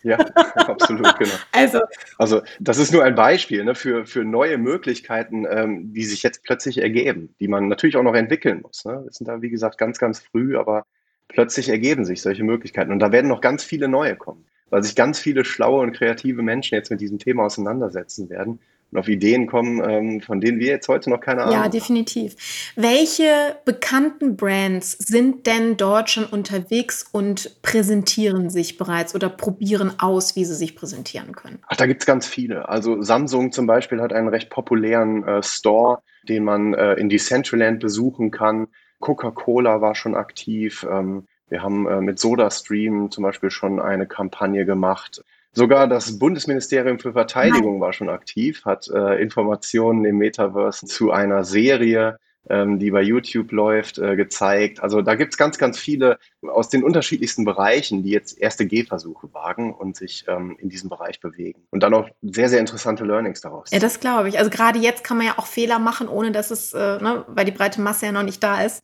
[0.04, 1.34] Ja, absolut, genau.
[1.52, 1.80] Also,
[2.18, 6.44] also das ist nur ein Beispiel ne, für, für neue Möglichkeiten, ähm, die sich jetzt
[6.44, 8.86] plötzlich ergeben, die man natürlich auch noch entwickeln muss.
[8.86, 9.02] Ne?
[9.04, 10.86] Wir sind da, wie gesagt, ganz, ganz früh, aber
[11.28, 12.92] plötzlich ergeben sich solche Möglichkeiten.
[12.92, 16.42] Und da werden noch ganz viele neue kommen, weil sich ganz viele schlaue und kreative
[16.42, 18.60] Menschen jetzt mit diesem Thema auseinandersetzen werden
[18.92, 21.64] und auf Ideen kommen, ähm, von denen wir jetzt heute noch keine Ahnung haben.
[21.64, 22.36] Ja, definitiv.
[22.76, 30.36] Welche bekannten Brands sind denn dort schon unterwegs und präsentieren sich bereits oder probieren aus,
[30.36, 31.60] wie sie sich präsentieren können?
[31.68, 32.70] Ach, da gibt es ganz viele.
[32.70, 37.80] Also Samsung zum Beispiel hat einen recht populären äh, Store, den man äh, in Decentraland
[37.80, 38.68] besuchen kann.
[39.00, 40.86] Coca-Cola war schon aktiv.
[40.90, 45.24] Ähm, wir haben äh, mit SodaStream zum Beispiel schon eine Kampagne gemacht.
[45.56, 51.46] Sogar das Bundesministerium für Verteidigung war schon aktiv, hat äh, Informationen im Metaverse zu einer
[51.46, 52.18] Serie,
[52.50, 54.82] ähm, die bei YouTube läuft, äh, gezeigt.
[54.82, 59.74] Also da gibt's ganz, ganz viele aus den unterschiedlichsten Bereichen, die jetzt erste Gehversuche wagen
[59.74, 61.66] und sich ähm, in diesem Bereich bewegen.
[61.72, 63.72] Und dann auch sehr, sehr interessante Learnings daraus.
[63.72, 64.38] Ja, das glaube ich.
[64.38, 67.46] Also gerade jetzt kann man ja auch Fehler machen, ohne dass es, äh, ne, weil
[67.46, 68.84] die breite Masse ja noch nicht da ist.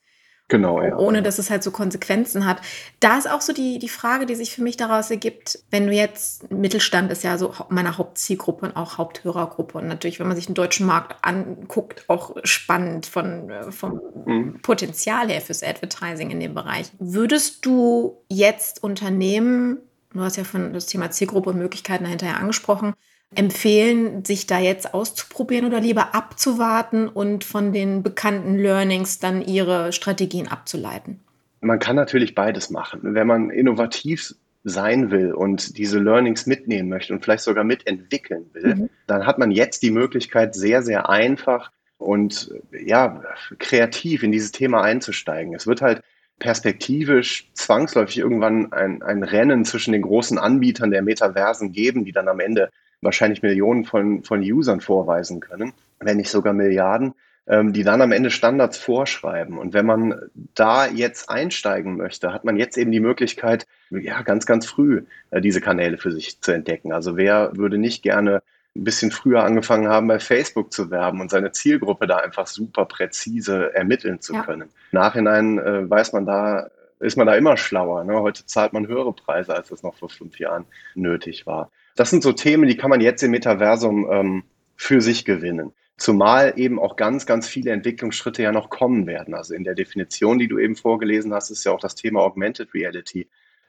[0.51, 0.97] Genau, ja.
[0.97, 2.59] Ohne dass es halt so Konsequenzen hat.
[2.99, 5.93] Da ist auch so die, die Frage, die sich für mich daraus ergibt, wenn du
[5.93, 9.77] jetzt, Mittelstand ist ja so meine Hauptzielgruppe und auch Haupthörergruppe.
[9.77, 14.59] Und natürlich, wenn man sich den deutschen Markt anguckt, auch spannend von, äh, vom mhm.
[14.61, 16.91] Potenzial her fürs Advertising in dem Bereich.
[16.99, 19.77] Würdest du jetzt Unternehmen,
[20.13, 22.93] du hast ja von das Thema Zielgruppe und Möglichkeiten dahinter angesprochen,
[23.35, 29.93] empfehlen, sich da jetzt auszuprobieren oder lieber abzuwarten und von den bekannten Learnings dann ihre
[29.93, 31.19] Strategien abzuleiten?
[31.61, 32.99] Man kann natürlich beides machen.
[33.03, 38.75] Wenn man innovativ sein will und diese Learnings mitnehmen möchte und vielleicht sogar mitentwickeln will,
[38.75, 38.89] mhm.
[39.07, 43.23] dann hat man jetzt die Möglichkeit, sehr, sehr einfach und ja,
[43.59, 45.53] kreativ in dieses Thema einzusteigen.
[45.53, 46.01] Es wird halt
[46.39, 52.27] perspektivisch zwangsläufig irgendwann ein, ein Rennen zwischen den großen Anbietern der Metaversen geben, die dann
[52.27, 57.13] am Ende wahrscheinlich Millionen von, von Usern vorweisen können, wenn nicht sogar Milliarden,
[57.47, 59.57] ähm, die dann am Ende Standards vorschreiben.
[59.57, 60.15] Und wenn man
[60.55, 65.41] da jetzt einsteigen möchte, hat man jetzt eben die Möglichkeit, ja, ganz, ganz früh äh,
[65.41, 66.93] diese Kanäle für sich zu entdecken.
[66.93, 68.43] Also wer würde nicht gerne
[68.75, 72.85] ein bisschen früher angefangen haben, bei Facebook zu werben und seine Zielgruppe da einfach super
[72.85, 74.43] präzise ermitteln zu ja.
[74.43, 74.69] können.
[74.91, 78.03] Nachhinein äh, weiß man da, ist man da immer schlauer.
[78.03, 78.13] Ne?
[78.21, 81.69] Heute zahlt man höhere Preise, als das noch vor fünf Jahren nötig war.
[81.95, 84.43] Das sind so Themen, die kann man jetzt im Metaversum ähm,
[84.75, 85.73] für sich gewinnen.
[85.97, 89.35] Zumal eben auch ganz, ganz viele Entwicklungsschritte ja noch kommen werden.
[89.35, 92.73] Also in der Definition, die du eben vorgelesen hast, ist ja auch das Thema Augmented
[92.73, 93.27] Reality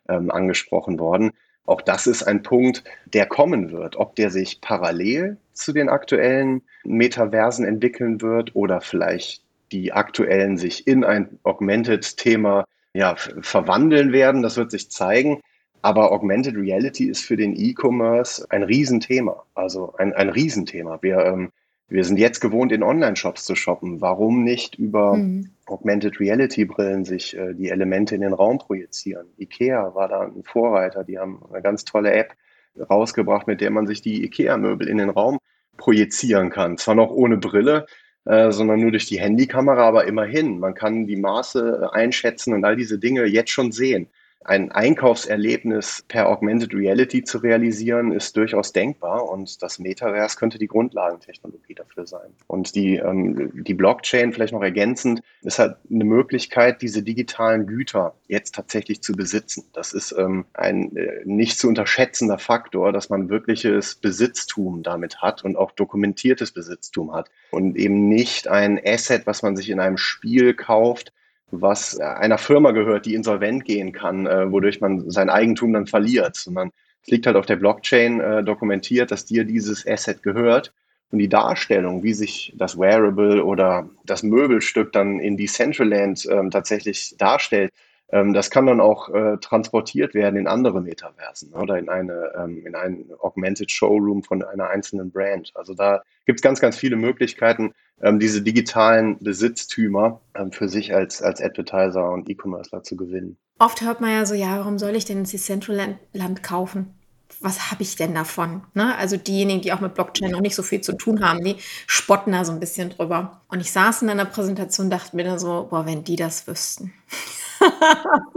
[0.09, 1.33] ähm, angesprochen worden.
[1.65, 3.97] Auch das ist ein Punkt, der kommen wird.
[3.97, 10.87] Ob der sich parallel zu den aktuellen Metaversen entwickeln wird oder vielleicht die aktuellen sich
[10.87, 15.41] in ein Augmented-Thema ja, verwandeln werden, das wird sich zeigen.
[15.83, 19.45] Aber Augmented Reality ist für den E-Commerce ein Riesenthema.
[19.55, 20.99] Also ein, ein Riesenthema.
[21.03, 21.51] Wir, ähm,
[21.89, 24.01] wir sind jetzt gewohnt, in Online-Shops zu shoppen.
[24.01, 25.51] Warum nicht über mhm.
[25.67, 29.27] Augmented Reality-Brillen sich äh, die Elemente in den Raum projizieren?
[29.39, 31.03] IKEA war da ein Vorreiter.
[31.03, 32.33] Die haben eine ganz tolle App
[32.79, 35.39] rausgebracht, mit der man sich die IKEA-Möbel in den Raum
[35.79, 36.79] projizieren kann.
[36.79, 37.87] Zwar noch ohne Brille,
[38.25, 40.61] äh, sondern nur durch die Handykamera, aber immerhin.
[40.61, 44.07] Man kann die Maße äh, einschätzen und all diese Dinge jetzt schon sehen
[44.45, 50.67] ein Einkaufserlebnis per Augmented Reality zu realisieren, ist durchaus denkbar und das Metaverse könnte die
[50.67, 52.31] Grundlagentechnologie dafür sein.
[52.47, 58.15] Und die, ähm, die Blockchain, vielleicht noch ergänzend, ist halt eine Möglichkeit, diese digitalen Güter
[58.29, 59.65] jetzt tatsächlich zu besitzen.
[59.73, 65.45] Das ist ähm, ein äh, nicht zu unterschätzender Faktor, dass man wirkliches Besitztum damit hat
[65.45, 69.97] und auch dokumentiertes Besitztum hat und eben nicht ein Asset, was man sich in einem
[69.97, 71.13] Spiel kauft,
[71.53, 76.35] was einer Firma gehört, die insolvent gehen kann, äh, wodurch man sein Eigentum dann verliert,
[76.35, 80.73] sondern es liegt halt auf der Blockchain äh, dokumentiert, dass dir dieses Asset gehört.
[81.11, 87.15] Und die Darstellung, wie sich das Wearable oder das Möbelstück dann in Decentraland ähm, tatsächlich
[87.19, 87.71] darstellt,
[88.13, 92.75] das kann dann auch äh, transportiert werden in andere Metaversen oder in eine ähm, in
[92.75, 95.51] einen Augmented Showroom von einer einzelnen Brand.
[95.55, 97.73] Also da gibt es ganz, ganz viele Möglichkeiten,
[98.03, 103.39] ähm, diese digitalen Besitztümer ähm, für sich als, als Advertiser und E-Commercer zu gewinnen.
[103.59, 106.95] Oft hört man ja so, ja, warum soll ich denn ins Decentraland kaufen?
[107.41, 108.63] was habe ich denn davon?
[108.75, 108.97] Ne?
[108.97, 112.33] Also diejenigen, die auch mit Blockchain noch nicht so viel zu tun haben, die spotten
[112.33, 113.43] da so ein bisschen drüber.
[113.49, 116.93] Und ich saß in einer Präsentation, dachte mir dann so, boah, wenn die das wüssten.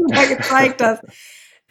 [0.07, 1.03] Da gezeigt hast.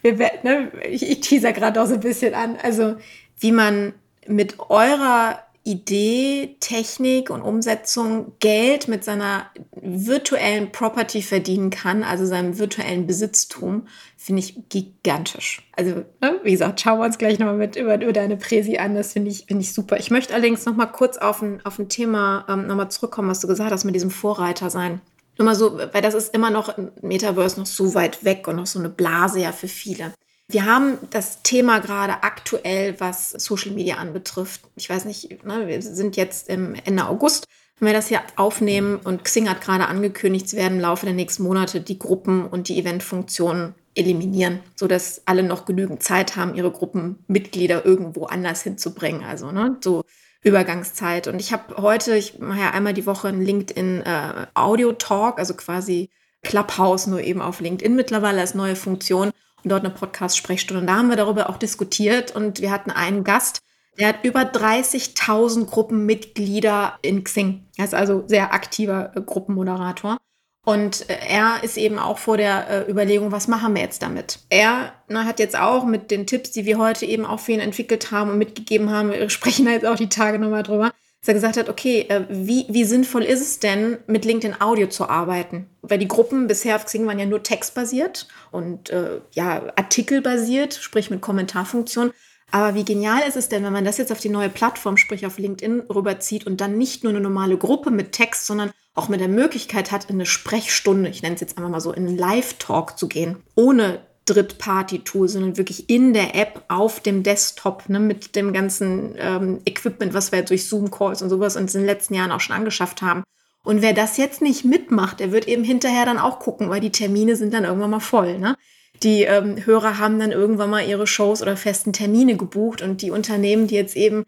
[0.02, 2.56] Wir, ne, ich, ich teaser gerade auch so ein bisschen an.
[2.62, 2.96] Also,
[3.38, 3.94] wie man
[4.26, 9.46] mit eurer Idee, Technik und Umsetzung Geld mit seiner
[9.80, 13.88] virtuellen Property verdienen kann, also seinem virtuellen Besitztum,
[14.18, 15.66] finde ich gigantisch.
[15.74, 18.94] Also, ne, wie gesagt, schauen wir uns gleich nochmal mit über, über deine Präsi an.
[18.94, 19.98] Das finde ich, finde ich super.
[19.98, 23.48] Ich möchte allerdings nochmal kurz auf ein, auf ein Thema ähm, nochmal zurückkommen, was du
[23.48, 25.00] gesagt hast mit diesem Vorreiter sein.
[25.38, 28.66] Nur mal so, weil das ist immer noch Metaverse noch so weit weg und noch
[28.66, 30.12] so eine Blase ja für viele.
[30.48, 34.60] Wir haben das Thema gerade aktuell, was Social Media anbetrifft.
[34.76, 37.46] Ich weiß nicht, ne, wir sind jetzt im Ende August,
[37.78, 41.14] wenn wir das hier aufnehmen und Xing hat gerade angekündigt, sie werden im Laufe der
[41.14, 46.70] nächsten Monate die Gruppen und die Eventfunktionen eliminieren, sodass alle noch genügend Zeit haben, ihre
[46.70, 49.24] Gruppenmitglieder irgendwo anders hinzubringen.
[49.24, 50.04] Also ne, so
[50.44, 51.26] Übergangszeit.
[51.26, 56.10] Und ich habe heute, ich mache ja einmal die Woche einen LinkedIn äh, also quasi
[56.42, 59.30] Clubhouse, nur eben auf LinkedIn mittlerweile als neue Funktion
[59.62, 60.82] und dort eine Podcast-Sprechstunde.
[60.82, 63.60] Und da haben wir darüber auch diskutiert und wir hatten einen Gast,
[63.98, 67.66] der hat über 30.000 Gruppenmitglieder in Xing.
[67.76, 70.18] Er ist also sehr aktiver äh, Gruppenmoderator.
[70.64, 74.38] Und äh, er ist eben auch vor der äh, Überlegung, was machen wir jetzt damit?
[74.48, 77.60] Er na, hat jetzt auch mit den Tipps, die wir heute eben auch für ihn
[77.60, 81.28] entwickelt haben und mitgegeben haben, wir sprechen da jetzt auch die Tage nochmal drüber, dass
[81.28, 85.08] er gesagt hat, okay, äh, wie, wie sinnvoll ist es denn, mit LinkedIn Audio zu
[85.08, 85.68] arbeiten?
[85.82, 91.10] Weil die Gruppen bisher auf Xing waren ja nur textbasiert und äh, ja, artikelbasiert, sprich
[91.10, 92.12] mit Kommentarfunktion.
[92.50, 95.26] Aber wie genial ist es denn, wenn man das jetzt auf die neue Plattform, sprich
[95.26, 99.20] auf LinkedIn, rüberzieht und dann nicht nur eine normale Gruppe mit Text, sondern auch mit
[99.20, 102.16] der Möglichkeit hat, in eine Sprechstunde, ich nenne es jetzt einfach mal so, in einen
[102.16, 108.36] Live-Talk zu gehen, ohne Dritt-Party-Tool, sondern wirklich in der App auf dem Desktop ne, mit
[108.36, 112.32] dem ganzen ähm, Equipment, was wir durch Zoom-Calls und sowas uns in den letzten Jahren
[112.32, 113.24] auch schon angeschafft haben.
[113.64, 116.92] Und wer das jetzt nicht mitmacht, der wird eben hinterher dann auch gucken, weil die
[116.92, 118.38] Termine sind dann irgendwann mal voll.
[118.38, 118.56] Ne?
[119.02, 123.10] Die ähm, Hörer haben dann irgendwann mal ihre Shows oder festen Termine gebucht und die
[123.10, 124.24] Unternehmen, die jetzt eben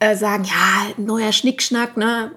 [0.00, 2.32] äh, sagen, ja, neuer Schnickschnack, ne,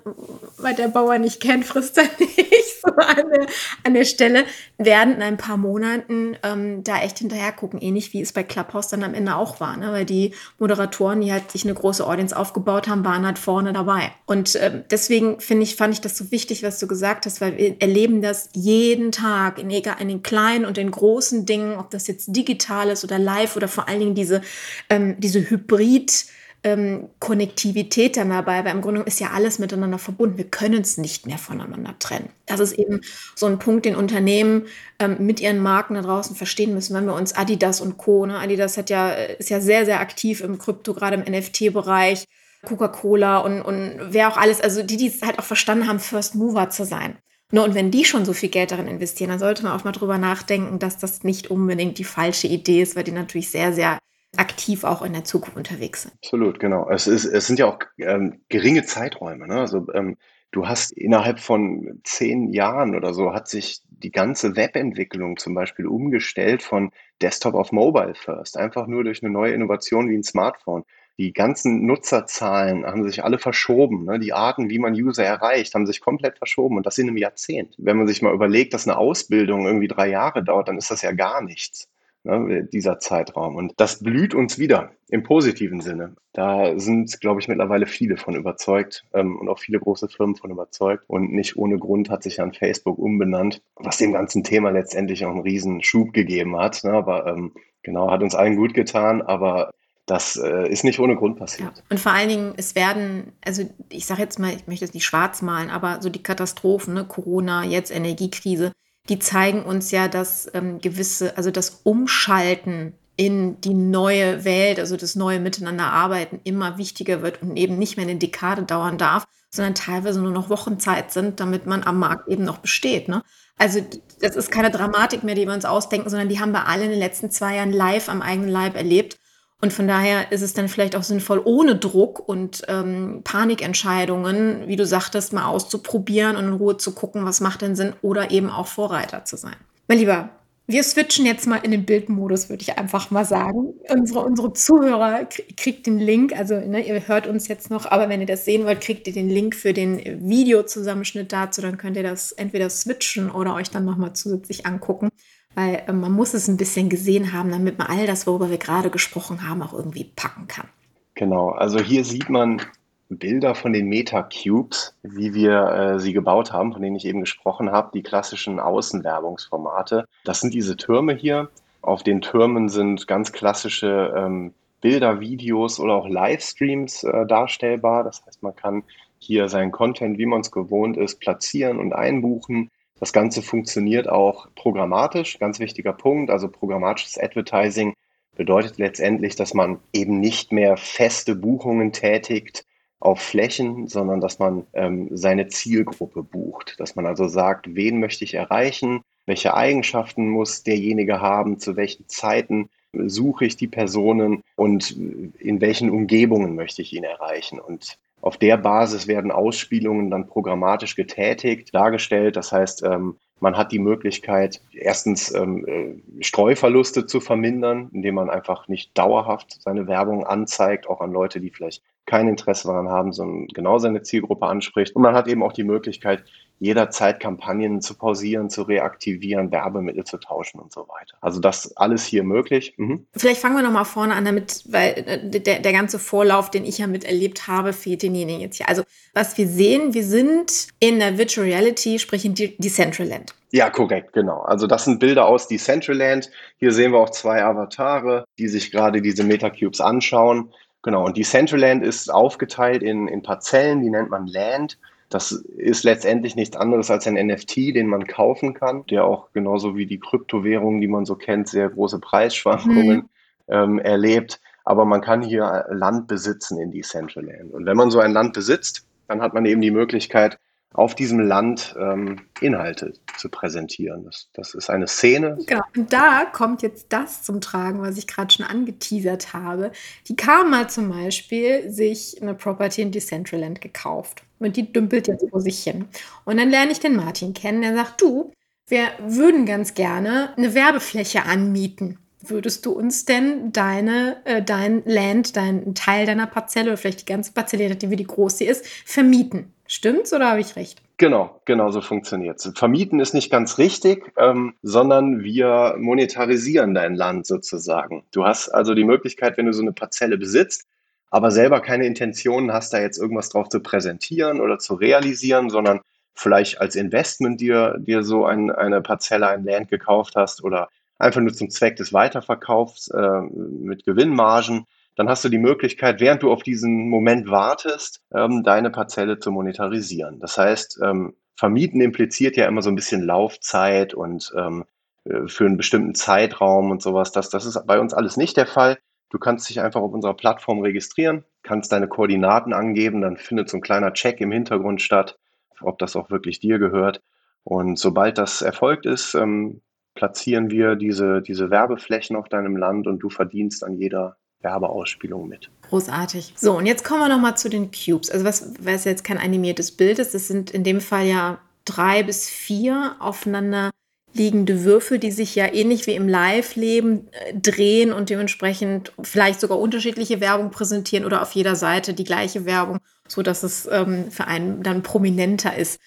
[0.57, 2.39] weil der Bauer nicht kennt, frisst er nicht.
[2.85, 3.45] So an der,
[3.85, 4.43] an der Stelle,
[4.77, 8.89] werden in ein paar Monaten ähm, da echt hinterher gucken, ähnlich wie es bei Clubhouse
[8.89, 12.35] dann am Ende auch war, ne, weil die Moderatoren, die halt sich eine große Audience
[12.35, 14.11] aufgebaut haben, waren halt vorne dabei.
[14.25, 17.57] Und äh, deswegen finde ich, fand ich das so wichtig, was du gesagt hast, weil
[17.57, 21.89] wir erleben das jeden Tag in, egal, in den kleinen und den großen Dingen, ob
[21.89, 24.41] das jetzt digital ist oder live oder vor allen Dingen diese,
[24.89, 26.25] ähm, diese Hybrid-
[26.63, 30.37] ähm, Konnektivität dann dabei, weil im Grunde ist ja alles miteinander verbunden.
[30.37, 32.29] Wir können es nicht mehr voneinander trennen.
[32.45, 33.01] Das ist eben
[33.35, 34.67] so ein Punkt, den Unternehmen
[34.99, 38.25] ähm, mit ihren Marken da draußen verstehen müssen, wenn wir uns Adidas und Co.
[38.25, 38.39] Ne?
[38.39, 42.25] Adidas hat ja, ist ja sehr, sehr aktiv im Krypto, gerade im NFT-Bereich.
[42.65, 46.35] Coca-Cola und, und wer auch alles, also die, die es halt auch verstanden haben, First
[46.35, 47.17] Mover zu sein.
[47.51, 49.91] Ne, und wenn die schon so viel Geld darin investieren, dann sollte man auch mal
[49.91, 53.99] drüber nachdenken, dass das nicht unbedingt die falsche Idee ist, weil die natürlich sehr, sehr
[54.37, 56.13] aktiv auch in der Zukunft unterwegs sind.
[56.23, 56.89] Absolut, genau.
[56.89, 59.47] Es, ist, es sind ja auch ähm, geringe Zeiträume.
[59.47, 59.59] Ne?
[59.59, 60.17] Also ähm,
[60.51, 65.87] du hast innerhalb von zehn Jahren oder so hat sich die ganze Webentwicklung zum Beispiel
[65.87, 66.91] umgestellt von
[67.21, 70.83] Desktop auf Mobile First, einfach nur durch eine neue Innovation wie ein Smartphone.
[71.19, 74.05] Die ganzen Nutzerzahlen haben sich alle verschoben.
[74.05, 74.19] Ne?
[74.19, 77.75] Die Arten, wie man User erreicht, haben sich komplett verschoben und das in einem Jahrzehnt.
[77.77, 81.03] Wenn man sich mal überlegt, dass eine Ausbildung irgendwie drei Jahre dauert, dann ist das
[81.03, 81.87] ja gar nichts
[82.23, 83.55] ne, dieser Zeitraum.
[83.55, 86.15] Und das blüht uns wieder im positiven Sinne.
[86.33, 90.51] Da sind, glaube ich, mittlerweile viele von überzeugt ähm, und auch viele große Firmen von
[90.51, 91.03] überzeugt.
[91.07, 95.31] Und nicht ohne Grund hat sich an Facebook umbenannt, was dem ganzen Thema letztendlich auch
[95.31, 96.83] einen riesen Schub gegeben hat.
[96.83, 96.91] Ne?
[96.91, 99.71] Aber ähm, genau, hat uns allen gut getan, aber
[100.05, 101.77] das äh, ist nicht ohne Grund passiert.
[101.77, 101.83] Ja.
[101.89, 105.05] Und vor allen Dingen, es werden, also ich sage jetzt mal, ich möchte es nicht
[105.05, 108.73] schwarz malen, aber so die Katastrophen, ne, Corona, jetzt Energiekrise,
[109.09, 114.97] die zeigen uns ja, dass ähm, gewisse, also das Umschalten in die neue Welt, also
[114.97, 119.75] das neue Miteinanderarbeiten immer wichtiger wird und eben nicht mehr eine Dekade dauern darf, sondern
[119.75, 123.07] teilweise nur noch Wochenzeit sind, damit man am Markt eben noch besteht.
[123.07, 123.21] Ne?
[123.57, 123.81] Also
[124.19, 126.89] das ist keine Dramatik mehr, die wir uns ausdenken, sondern die haben wir alle in
[126.89, 129.19] den letzten zwei Jahren live am eigenen Leib erlebt.
[129.63, 134.75] Und von daher ist es dann vielleicht auch sinnvoll, ohne Druck und ähm, Panikentscheidungen, wie
[134.75, 138.49] du sagtest, mal auszuprobieren und in Ruhe zu gucken, was macht denn Sinn oder eben
[138.49, 139.55] auch Vorreiter zu sein.
[139.87, 140.31] Mein Lieber,
[140.67, 143.73] wir switchen jetzt mal in den Bildmodus, würde ich einfach mal sagen.
[143.87, 148.19] Unsere, unsere Zuhörer kriegt den Link, also ne, ihr hört uns jetzt noch, aber wenn
[148.19, 152.03] ihr das sehen wollt, kriegt ihr den Link für den Videozusammenschnitt dazu, dann könnt ihr
[152.03, 155.07] das entweder switchen oder euch dann nochmal zusätzlich angucken
[155.55, 158.57] weil äh, man muss es ein bisschen gesehen haben, damit man all das, worüber wir
[158.57, 160.67] gerade gesprochen haben, auch irgendwie packen kann.
[161.15, 162.61] Genau, also hier sieht man
[163.09, 167.71] Bilder von den Metacubes, wie wir äh, sie gebaut haben, von denen ich eben gesprochen
[167.71, 170.05] habe, die klassischen Außenwerbungsformate.
[170.23, 171.49] Das sind diese Türme hier.
[171.81, 178.03] Auf den Türmen sind ganz klassische ähm, Bilder, Videos oder auch Livestreams äh, darstellbar.
[178.03, 178.83] Das heißt, man kann
[179.19, 182.69] hier seinen Content, wie man es gewohnt ist, platzieren und einbuchen.
[182.99, 186.29] Das Ganze funktioniert auch programmatisch, ganz wichtiger Punkt.
[186.29, 187.93] Also programmatisches Advertising
[188.35, 192.65] bedeutet letztendlich, dass man eben nicht mehr feste Buchungen tätigt
[192.99, 196.79] auf Flächen, sondern dass man ähm, seine Zielgruppe bucht.
[196.79, 202.07] Dass man also sagt, wen möchte ich erreichen, welche Eigenschaften muss derjenige haben, zu welchen
[202.07, 207.59] Zeiten suche ich die Personen und in welchen Umgebungen möchte ich ihn erreichen.
[207.59, 212.37] Und auf der Basis werden Ausspielungen dann programmatisch getätigt, dargestellt.
[212.37, 218.29] Das heißt, ähm, man hat die Möglichkeit, erstens ähm, äh, Streuverluste zu vermindern, indem man
[218.29, 223.11] einfach nicht dauerhaft seine Werbung anzeigt, auch an Leute, die vielleicht kein Interesse daran haben,
[223.11, 224.95] sondern genau seine Zielgruppe anspricht.
[224.95, 226.23] Und man hat eben auch die Möglichkeit,
[226.63, 231.17] jederzeit Kampagnen zu pausieren, zu reaktivieren, Werbemittel zu tauschen und so weiter.
[231.19, 232.73] Also das alles hier möglich.
[232.77, 233.05] Mhm.
[233.15, 236.77] Vielleicht fangen wir nochmal vorne an damit, weil äh, der, der ganze Vorlauf, den ich
[236.77, 238.69] ja miterlebt habe, fehlt denjenigen jetzt hier.
[238.69, 243.35] Also was wir sehen, wir sind in der Virtual Reality, sprich in Decentraland.
[243.51, 244.41] Ja, korrekt, genau.
[244.41, 246.31] Also das sind Bilder aus Decentraland.
[246.57, 250.53] Hier sehen wir auch zwei Avatare, die sich gerade diese Metacubes anschauen.
[250.81, 254.77] Genau, und Decentraland ist aufgeteilt in, in Parzellen, die nennt man Land.
[255.13, 259.75] Das ist letztendlich nichts anderes als ein NFT, den man kaufen kann, der auch genauso
[259.75, 263.09] wie die Kryptowährungen, die man so kennt, sehr große Preisschwankungen mhm.
[263.47, 264.41] ähm, erlebt.
[264.65, 267.53] Aber man kann hier Land besitzen in Decentraland.
[267.53, 270.39] Und wenn man so ein Land besitzt, dann hat man eben die Möglichkeit,
[270.73, 274.05] auf diesem Land ähm, Inhalte zu präsentieren.
[274.05, 275.37] Das, das ist eine Szene.
[275.45, 275.61] Genau.
[275.77, 279.71] Und da kommt jetzt das zum Tragen, was ich gerade schon angeteasert habe.
[280.07, 284.23] Die kam mal zum Beispiel sich eine Property in Decentraland gekauft.
[284.39, 285.85] Und die dümpelt jetzt vor sich hin.
[286.25, 287.61] Und dann lerne ich den Martin kennen.
[287.61, 288.31] Der sagt, du,
[288.67, 291.99] wir würden ganz gerne eine Werbefläche anmieten.
[292.25, 297.11] Würdest du uns denn deine, äh, dein Land, deinen Teil deiner Parzelle oder vielleicht die
[297.11, 299.53] ganze Parzelle, je nachdem wie die groß sie ist, vermieten?
[299.67, 300.81] Stimmt's oder habe ich recht?
[300.97, 302.57] Genau, genau so funktioniert es.
[302.57, 308.05] Vermieten ist nicht ganz richtig, ähm, sondern wir monetarisieren dein Land sozusagen.
[308.13, 310.65] Du hast also die Möglichkeit, wenn du so eine Parzelle besitzt,
[311.09, 315.81] aber selber keine Intentionen hast, da jetzt irgendwas drauf zu präsentieren oder zu realisieren, sondern
[316.15, 320.69] vielleicht als Investment dir, dir so ein, eine Parzelle, ein Land gekauft hast oder
[321.03, 326.23] einfach nur zum Zweck des Weiterverkaufs äh, mit Gewinnmargen, dann hast du die Möglichkeit, während
[326.23, 330.19] du auf diesen Moment wartest, ähm, deine Parzelle zu monetarisieren.
[330.19, 334.65] Das heißt, ähm, vermieten impliziert ja immer so ein bisschen Laufzeit und ähm,
[335.05, 337.11] äh, für einen bestimmten Zeitraum und sowas.
[337.11, 338.77] Das, das ist bei uns alles nicht der Fall.
[339.09, 343.57] Du kannst dich einfach auf unserer Plattform registrieren kannst deine Koordinaten angeben, dann findet so
[343.57, 345.19] ein kleiner Check im Hintergrund statt,
[345.61, 347.03] ob das auch wirklich dir gehört.
[347.43, 349.61] Und sobald das erfolgt ist, ähm,
[349.95, 355.49] platzieren wir diese, diese Werbeflächen auf deinem Land und du verdienst an jeder Werbeausspielung mit.
[355.69, 356.33] Großartig.
[356.35, 358.09] So, und jetzt kommen wir nochmal zu den Cubes.
[358.09, 362.03] Also was, was jetzt kein animiertes Bild ist, das sind in dem Fall ja drei
[362.03, 363.71] bis vier aufeinander
[364.13, 369.59] liegende Würfel, die sich ja ähnlich wie im Live-Leben äh, drehen und dementsprechend vielleicht sogar
[369.59, 372.77] unterschiedliche Werbung präsentieren oder auf jeder Seite die gleiche Werbung,
[373.07, 375.79] so dass es ähm, für einen dann prominenter ist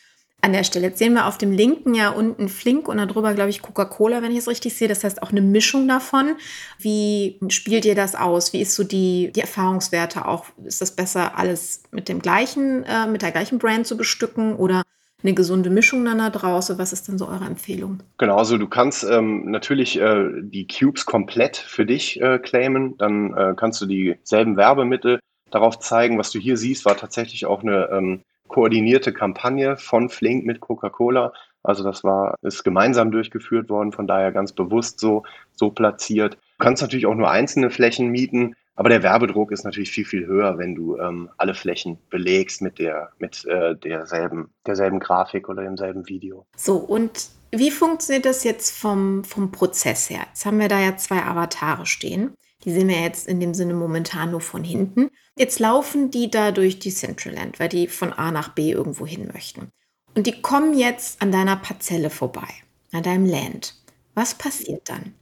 [0.46, 0.86] an der Stelle.
[0.86, 4.30] Jetzt sehen wir auf dem linken ja unten Flink und darüber, glaube ich, Coca-Cola, wenn
[4.30, 4.88] ich es richtig sehe.
[4.88, 6.36] Das heißt auch eine Mischung davon.
[6.78, 8.52] Wie spielt ihr das aus?
[8.52, 10.46] Wie ist so die, die Erfahrungswerte auch?
[10.64, 14.82] Ist das besser, alles mit dem gleichen, äh, mit der gleichen Brand zu bestücken oder
[15.22, 16.78] eine gesunde Mischung dann da draußen?
[16.78, 18.02] Was ist denn so eure Empfehlung?
[18.18, 22.96] Genau, also du kannst ähm, natürlich äh, die Cubes komplett für dich äh, claimen.
[22.98, 25.18] Dann äh, kannst du dieselben Werbemittel
[25.50, 26.18] darauf zeigen.
[26.18, 31.32] Was du hier siehst, war tatsächlich auch eine ähm, koordinierte Kampagne von Flink mit Coca-Cola.
[31.62, 36.34] Also das war, ist gemeinsam durchgeführt worden, von daher ganz bewusst so, so platziert.
[36.58, 40.26] Du kannst natürlich auch nur einzelne Flächen mieten, aber der Werbedruck ist natürlich viel, viel
[40.26, 45.62] höher, wenn du ähm, alle Flächen belegst mit der, mit äh, derselben, derselben Grafik oder
[45.62, 46.46] demselben Video.
[46.56, 50.20] So, und wie funktioniert das jetzt vom, vom Prozess her?
[50.28, 52.34] Jetzt haben wir da ja zwei Avatare stehen.
[52.66, 55.10] Die sehen wir jetzt in dem Sinne momentan nur von hinten.
[55.38, 59.06] Jetzt laufen die da durch die Central Land, weil die von A nach B irgendwo
[59.06, 59.70] hin möchten.
[60.16, 62.48] Und die kommen jetzt an deiner Parzelle vorbei,
[62.92, 63.74] an deinem Land.
[64.14, 65.14] Was passiert dann?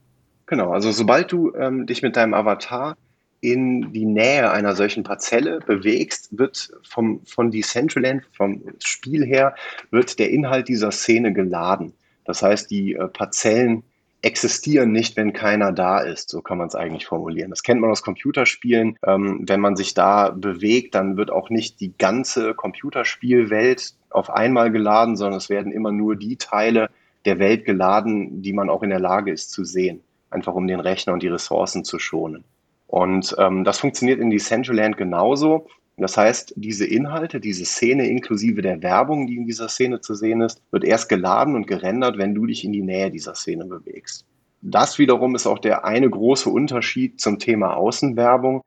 [0.46, 2.96] Genau, also sobald du ähm, dich mit deinem Avatar
[3.40, 9.54] in die Nähe einer solchen Parzelle bewegst, wird vom, von Decentraland, vom Spiel her,
[9.90, 11.92] wird der Inhalt dieser Szene geladen.
[12.24, 13.82] Das heißt, die äh, Parzellen
[14.24, 16.30] existieren nicht, wenn keiner da ist.
[16.30, 17.50] So kann man es eigentlich formulieren.
[17.50, 18.96] Das kennt man aus Computerspielen.
[19.06, 24.70] Ähm, wenn man sich da bewegt, dann wird auch nicht die ganze Computerspielwelt auf einmal
[24.70, 26.88] geladen, sondern es werden immer nur die Teile
[27.24, 30.00] der Welt geladen, die man auch in der Lage ist zu sehen.
[30.30, 32.44] Einfach um den Rechner und die Ressourcen zu schonen.
[32.86, 35.66] Und ähm, das funktioniert in Decentraland genauso.
[35.96, 40.40] Das heißt, diese Inhalte, diese Szene inklusive der Werbung, die in dieser Szene zu sehen
[40.40, 44.26] ist, wird erst geladen und gerendert, wenn du dich in die Nähe dieser Szene bewegst.
[44.60, 48.62] Das wiederum ist auch der eine große Unterschied zum Thema Außenwerbung.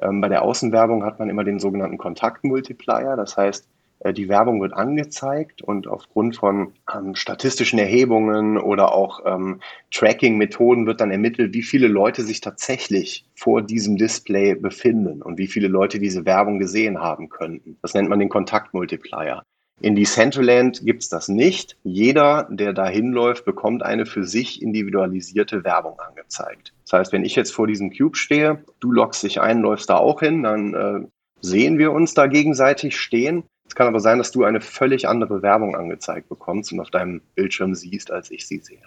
[0.00, 3.14] Ähm, bei der Außenwerbung hat man immer den sogenannten Kontaktmultiplier.
[3.16, 3.68] Das heißt,
[4.10, 9.60] die Werbung wird angezeigt und aufgrund von ähm, statistischen Erhebungen oder auch ähm,
[9.92, 15.46] Tracking-Methoden wird dann ermittelt, wie viele Leute sich tatsächlich vor diesem Display befinden und wie
[15.46, 17.78] viele Leute diese Werbung gesehen haben könnten.
[17.82, 19.42] Das nennt man den Kontaktmultiplier.
[19.80, 21.76] In Decentraland gibt es das nicht.
[21.82, 26.72] Jeder, der da hinläuft, bekommt eine für sich individualisierte Werbung angezeigt.
[26.84, 29.96] Das heißt, wenn ich jetzt vor diesem Cube stehe, du loggst dich ein, läufst da
[29.96, 31.06] auch hin, dann äh,
[31.40, 33.42] sehen wir uns da gegenseitig stehen.
[33.72, 37.22] Es kann aber sein, dass du eine völlig andere Werbung angezeigt bekommst und auf deinem
[37.34, 38.82] Bildschirm siehst, als ich sie sehe.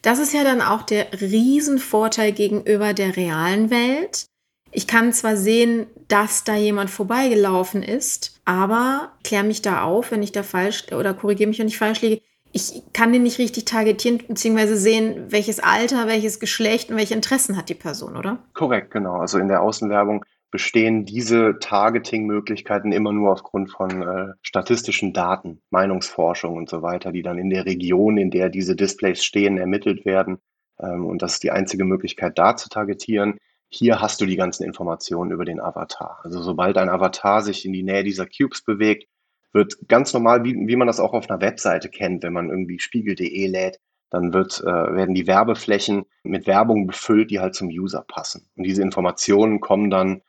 [0.00, 4.24] Das ist ja dann auch der Riesenvorteil gegenüber der realen Welt.
[4.72, 10.22] Ich kann zwar sehen, dass da jemand vorbeigelaufen ist, aber klär mich da auf, wenn
[10.22, 12.22] ich da falsch oder korrigiere mich, wenn ich falsch liege.
[12.50, 14.74] Ich kann den nicht richtig targetieren bzw.
[14.76, 18.38] sehen, welches Alter, welches Geschlecht und welche Interessen hat die Person, oder?
[18.54, 19.18] Korrekt, genau.
[19.18, 26.56] Also in der Außenwerbung bestehen diese Targeting-Möglichkeiten immer nur aufgrund von äh, statistischen Daten, Meinungsforschung
[26.56, 30.38] und so weiter, die dann in der Region, in der diese Displays stehen, ermittelt werden.
[30.80, 33.38] Ähm, und das ist die einzige Möglichkeit, da zu targetieren.
[33.68, 36.18] Hier hast du die ganzen Informationen über den Avatar.
[36.24, 39.06] Also sobald ein Avatar sich in die Nähe dieser Cubes bewegt,
[39.52, 42.80] wird ganz normal, wie, wie man das auch auf einer Webseite kennt, wenn man irgendwie
[42.80, 43.78] spiegel.de lädt,
[44.10, 48.48] dann wird, äh, werden die Werbeflächen mit Werbung befüllt, die halt zum User passen.
[48.56, 50.22] Und diese Informationen kommen dann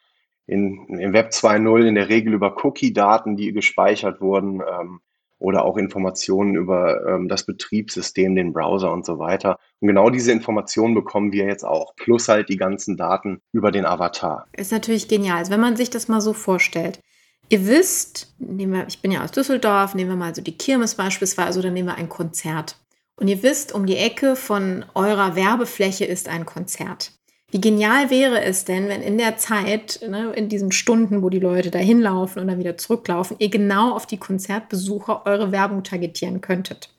[0.52, 5.00] in, im Web 2.0 in der Regel über Cookie-Daten, die gespeichert wurden, ähm,
[5.40, 9.58] oder auch Informationen über ähm, das Betriebssystem, den Browser und so weiter.
[9.80, 13.86] Und genau diese Informationen bekommen wir jetzt auch, plus halt die ganzen Daten über den
[13.86, 14.46] Avatar.
[14.52, 15.38] Ist natürlich genial.
[15.38, 17.00] Also wenn man sich das mal so vorstellt.
[17.48, 21.60] Ihr wisst, wir, ich bin ja aus Düsseldorf, nehmen wir mal so die Kirmes beispielsweise
[21.60, 22.78] oder nehmen wir ein Konzert.
[23.16, 27.14] Und ihr wisst, um die Ecke von eurer Werbefläche ist ein Konzert.
[27.52, 31.40] Wie genial wäre es denn, wenn in der Zeit, ne, in diesen Stunden, wo die
[31.40, 36.40] Leute da hinlaufen und dann wieder zurücklaufen, ihr genau auf die Konzertbesucher eure Werbung targetieren
[36.40, 36.90] könntet?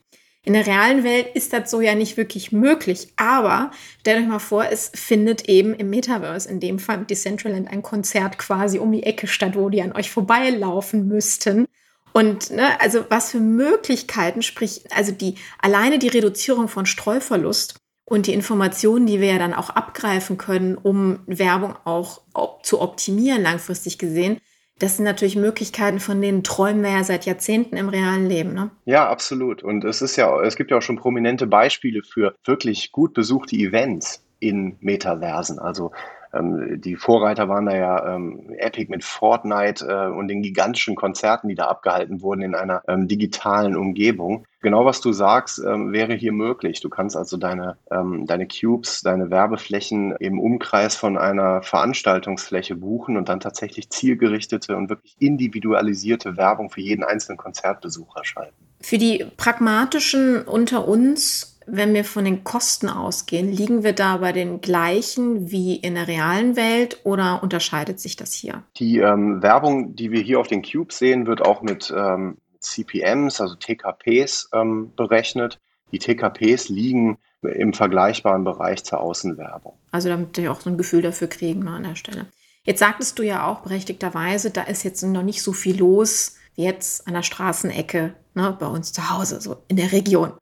[0.44, 4.40] In der realen Welt ist das so ja nicht wirklich möglich, aber stellt euch mal
[4.40, 9.04] vor, es findet eben im Metaverse, in dem Fall Decentraland, ein Konzert quasi um die
[9.04, 11.66] Ecke statt, wo die an euch vorbeilaufen müssten.
[12.12, 18.26] Und ne, also was für Möglichkeiten, sprich, also die alleine die Reduzierung von Streuverlust und
[18.26, 23.42] die Informationen, die wir ja dann auch abgreifen können, um Werbung auch op zu optimieren,
[23.42, 24.40] langfristig gesehen,
[24.82, 28.52] Das sind natürlich Möglichkeiten, von denen träumen wir ja seit Jahrzehnten im realen Leben.
[28.52, 28.72] Ne?
[28.84, 29.62] Ja, absolut.
[29.62, 33.54] Und es ist ja, es gibt ja auch schon prominente Beispiele für wirklich gut besuchte
[33.54, 35.60] Events in Metaversen.
[35.60, 35.92] Also
[36.32, 41.48] ähm, die Vorreiter waren da ja ähm, Epic mit Fortnite äh, und den gigantischen Konzerten,
[41.48, 44.46] die da abgehalten wurden in einer ähm, digitalen Umgebung.
[44.60, 46.80] Genau was du sagst, ähm, wäre hier möglich.
[46.80, 53.16] Du kannst also deine, ähm, deine Cubes, deine Werbeflächen im Umkreis von einer Veranstaltungsfläche buchen
[53.16, 58.54] und dann tatsächlich zielgerichtete und wirklich individualisierte Werbung für jeden einzelnen Konzertbesucher schalten.
[58.80, 64.32] Für die pragmatischen unter uns wenn wir von den Kosten ausgehen, liegen wir da bei
[64.32, 68.62] den gleichen wie in der realen Welt oder unterscheidet sich das hier?
[68.76, 73.40] Die ähm, Werbung, die wir hier auf den Cubes sehen, wird auch mit ähm, CPMs,
[73.40, 75.60] also TKPs, ähm, berechnet.
[75.92, 79.74] Die TKPs liegen im vergleichbaren Bereich zur Außenwerbung.
[79.90, 82.26] Also damit wir auch so ein Gefühl dafür kriegen an der Stelle.
[82.64, 86.64] Jetzt sagtest du ja auch berechtigterweise, da ist jetzt noch nicht so viel los wie
[86.64, 90.32] jetzt an der Straßenecke ne, bei uns zu Hause, so in der Region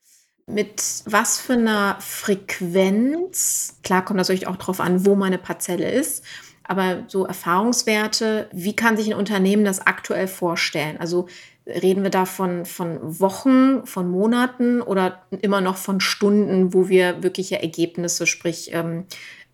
[0.46, 6.24] mit was für einer Frequenz, klar kommt natürlich auch darauf an, wo meine Parzelle ist,
[6.64, 10.98] aber so Erfahrungswerte, wie kann sich ein Unternehmen das aktuell vorstellen?
[10.98, 11.26] Also
[11.66, 17.22] reden wir da von, von Wochen, von Monaten oder immer noch von Stunden, wo wir
[17.22, 19.06] wirkliche Ergebnisse, sprich ähm,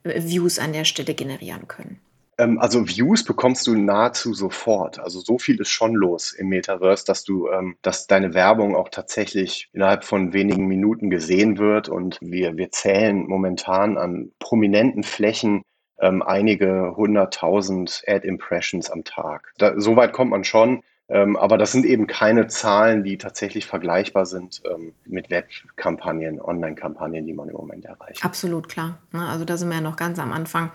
[0.04, 2.00] Views an der Stelle generieren können?
[2.38, 4.98] Ähm, also Views bekommst du nahezu sofort.
[4.98, 8.88] Also so viel ist schon los im Metaverse, dass du, ähm, dass deine Werbung auch
[8.88, 11.88] tatsächlich innerhalb von wenigen Minuten gesehen wird.
[11.88, 15.62] Und wir, wir zählen momentan an prominenten Flächen
[15.98, 19.52] ähm, einige hunderttausend Ad-Impressions am Tag.
[19.58, 20.82] Da, so weit kommt man schon.
[21.08, 27.24] Ähm, aber das sind eben keine Zahlen, die tatsächlich vergleichbar sind ähm, mit Webkampagnen, Online-Kampagnen,
[27.24, 28.24] die man im Moment erreicht.
[28.24, 28.98] Absolut klar.
[29.12, 29.24] Ne?
[29.28, 30.72] Also da sind wir ja noch ganz am Anfang.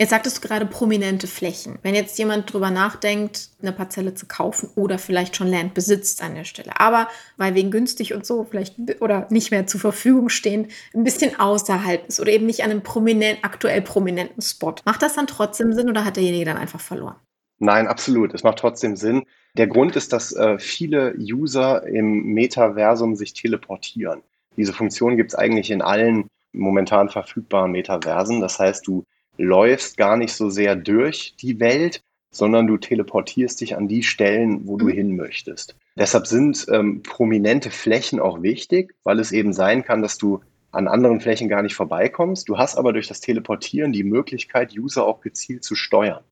[0.00, 1.80] Jetzt sagtest du gerade prominente Flächen.
[1.82, 6.36] Wenn jetzt jemand drüber nachdenkt, eine Parzelle zu kaufen oder vielleicht schon Land besitzt an
[6.36, 10.68] der Stelle, aber weil wegen günstig und so vielleicht oder nicht mehr zur Verfügung stehen,
[10.94, 15.14] ein bisschen außerhalb ist oder eben nicht an einem prominent, aktuell prominenten Spot, macht das
[15.14, 17.16] dann trotzdem Sinn oder hat derjenige dann einfach verloren?
[17.58, 18.34] Nein, absolut.
[18.34, 19.24] Es macht trotzdem Sinn.
[19.56, 24.22] Der Grund ist, dass äh, viele User im Metaversum sich teleportieren.
[24.56, 28.40] Diese Funktion gibt es eigentlich in allen momentan verfügbaren Metaversen.
[28.40, 29.04] Das heißt, du
[29.38, 34.66] läufst gar nicht so sehr durch die Welt, sondern du teleportierst dich an die Stellen,
[34.66, 34.90] wo du mhm.
[34.90, 35.76] hin möchtest.
[35.96, 40.86] Deshalb sind ähm, prominente Flächen auch wichtig, weil es eben sein kann, dass du an
[40.86, 42.48] anderen Flächen gar nicht vorbeikommst.
[42.48, 46.22] Du hast aber durch das Teleportieren die Möglichkeit, User auch gezielt zu steuern.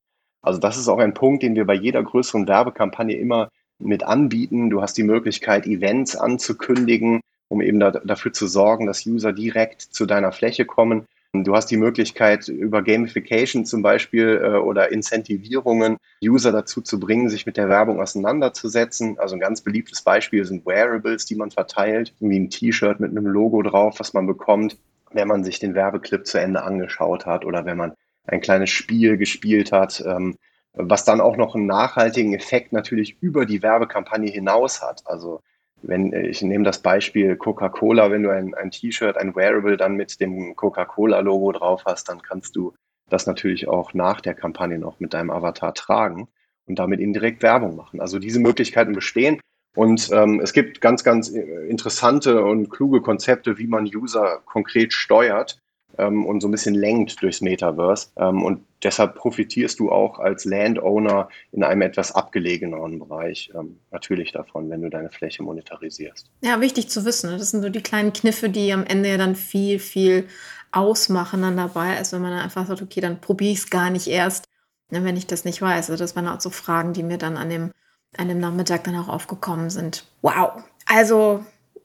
[0.41, 3.49] Also das ist auch ein Punkt, den wir bei jeder größeren Werbekampagne immer
[3.79, 4.69] mit anbieten.
[4.69, 9.81] Du hast die Möglichkeit, Events anzukündigen, um eben da, dafür zu sorgen, dass User direkt
[9.81, 11.05] zu deiner Fläche kommen.
[11.33, 17.29] Du hast die Möglichkeit, über Gamification zum Beispiel äh, oder Incentivierungen User dazu zu bringen,
[17.29, 19.19] sich mit der Werbung auseinanderzusetzen.
[19.19, 23.27] Also ein ganz beliebtes Beispiel sind Wearables, die man verteilt, wie ein T-Shirt mit einem
[23.27, 24.77] Logo drauf, was man bekommt,
[25.11, 27.93] wenn man sich den Werbeclip zu Ende angeschaut hat oder wenn man
[28.25, 30.37] ein kleines Spiel gespielt hat, ähm,
[30.73, 35.03] was dann auch noch einen nachhaltigen Effekt natürlich über die Werbekampagne hinaus hat.
[35.05, 35.41] Also
[35.81, 40.19] wenn ich nehme das Beispiel Coca-Cola, wenn du ein, ein T-Shirt, ein Wearable dann mit
[40.19, 42.73] dem Coca-Cola-Logo drauf hast, dann kannst du
[43.09, 46.27] das natürlich auch nach der Kampagne noch mit deinem Avatar tragen
[46.65, 48.01] und damit indirekt Werbung machen.
[48.01, 49.39] Also diese Möglichkeiten bestehen
[49.75, 55.59] und ähm, es gibt ganz, ganz interessante und kluge Konzepte, wie man User konkret steuert
[55.97, 58.09] ähm, und so ein bisschen lenkt durchs Metaverse.
[58.17, 64.31] Ähm, und deshalb profitierst du auch als Landowner in einem etwas abgelegeneren Bereich ähm, natürlich
[64.31, 66.29] davon, wenn du deine Fläche monetarisierst.
[66.41, 67.31] Ja, wichtig zu wissen.
[67.31, 67.37] Ne?
[67.37, 70.27] Das sind so die kleinen Kniffe, die am Ende ja dann viel, viel
[70.71, 73.89] ausmachen dann dabei, als wenn man dann einfach sagt, okay, dann probiere ich es gar
[73.89, 74.45] nicht erst,
[74.91, 75.89] ne, wenn ich das nicht weiß.
[75.89, 77.71] Also das waren auch so Fragen, die mir dann an dem,
[78.17, 80.05] an dem Nachmittag dann auch aufgekommen sind.
[80.21, 80.63] Wow.
[80.85, 81.43] Also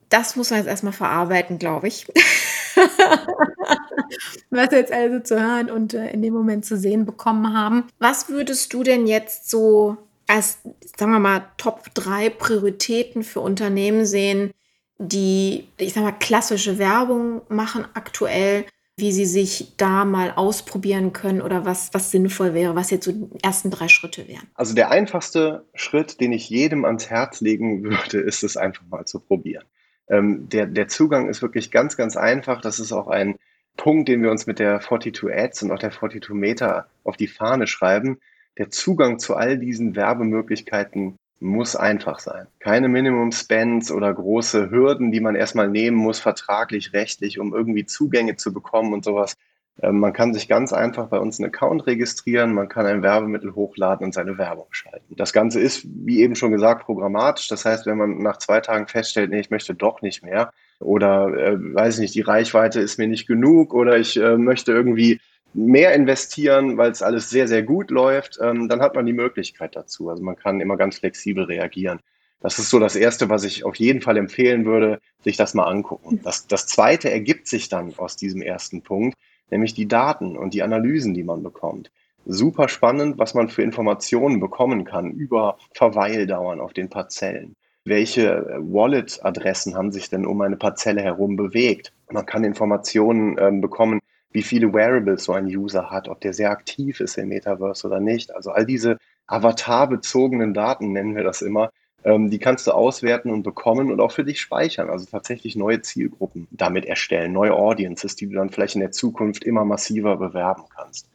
[0.09, 2.05] das muss man jetzt erstmal verarbeiten, glaube ich.
[4.49, 7.87] was jetzt also zu hören und äh, in dem Moment zu sehen bekommen haben.
[7.99, 10.59] Was würdest du denn jetzt so als,
[10.97, 14.51] sagen wir mal, Top 3 Prioritäten für Unternehmen sehen,
[14.97, 18.65] die, ich sag mal, klassische Werbung machen aktuell,
[18.95, 23.11] wie sie sich da mal ausprobieren können oder was, was sinnvoll wäre, was jetzt so
[23.11, 24.47] die ersten drei Schritte wären?
[24.53, 29.05] Also der einfachste Schritt, den ich jedem ans Herz legen würde, ist es einfach mal
[29.05, 29.65] zu probieren.
[30.13, 32.61] Ähm, der, der Zugang ist wirklich ganz, ganz einfach.
[32.61, 33.35] Das ist auch ein
[33.77, 37.27] Punkt, den wir uns mit der 42 Ads und auch der 42 Meta auf die
[37.27, 38.19] Fahne schreiben.
[38.59, 42.45] Der Zugang zu all diesen Werbemöglichkeiten muss einfach sein.
[42.59, 47.85] Keine Minimum Spends oder große Hürden, die man erstmal nehmen muss, vertraglich, rechtlich, um irgendwie
[47.85, 49.33] Zugänge zu bekommen und sowas.
[49.81, 53.55] Ähm, man kann sich ganz einfach bei uns einen Account registrieren, man kann ein Werbemittel
[53.55, 55.15] hochladen und seine Werbung schalten.
[55.15, 57.47] Das Ganze ist, wie eben schon gesagt, programmatisch.
[57.47, 61.27] Das heißt, wenn man nach zwei Tagen feststellt, nee, ich möchte doch nicht mehr oder
[61.35, 65.19] äh, weiß nicht, die Reichweite ist mir nicht genug oder ich äh, möchte irgendwie
[65.53, 69.75] mehr investieren, weil es alles sehr, sehr gut läuft, ähm, dann hat man die Möglichkeit
[69.75, 70.09] dazu.
[70.09, 71.99] Also man kann immer ganz flexibel reagieren.
[72.41, 75.63] Das ist so das Erste, was ich auf jeden Fall empfehlen würde, sich das mal
[75.63, 76.19] angucken.
[76.23, 79.17] Das, das Zweite ergibt sich dann aus diesem ersten Punkt,
[79.53, 81.91] nämlich die Daten und die Analysen, die man bekommt.
[82.25, 87.55] Super spannend, was man für Informationen bekommen kann über Verweildauern auf den Parzellen.
[87.85, 91.91] Welche Wallet-Adressen haben sich denn um eine Parzelle herum bewegt?
[92.09, 93.99] Man kann Informationen äh, bekommen,
[94.31, 97.99] wie viele Wearables so ein User hat, ob der sehr aktiv ist im Metaverse oder
[97.99, 98.33] nicht.
[98.33, 98.97] Also all diese
[99.27, 101.71] avatar-bezogenen Daten nennen wir das immer,
[102.05, 104.89] ähm, die kannst du auswerten und bekommen und auch für dich speichern.
[104.89, 109.43] Also tatsächlich neue Zielgruppen damit erstellen, neue Audiences, die du dann vielleicht in der Zukunft
[109.43, 111.09] immer massiver bewerben kannst.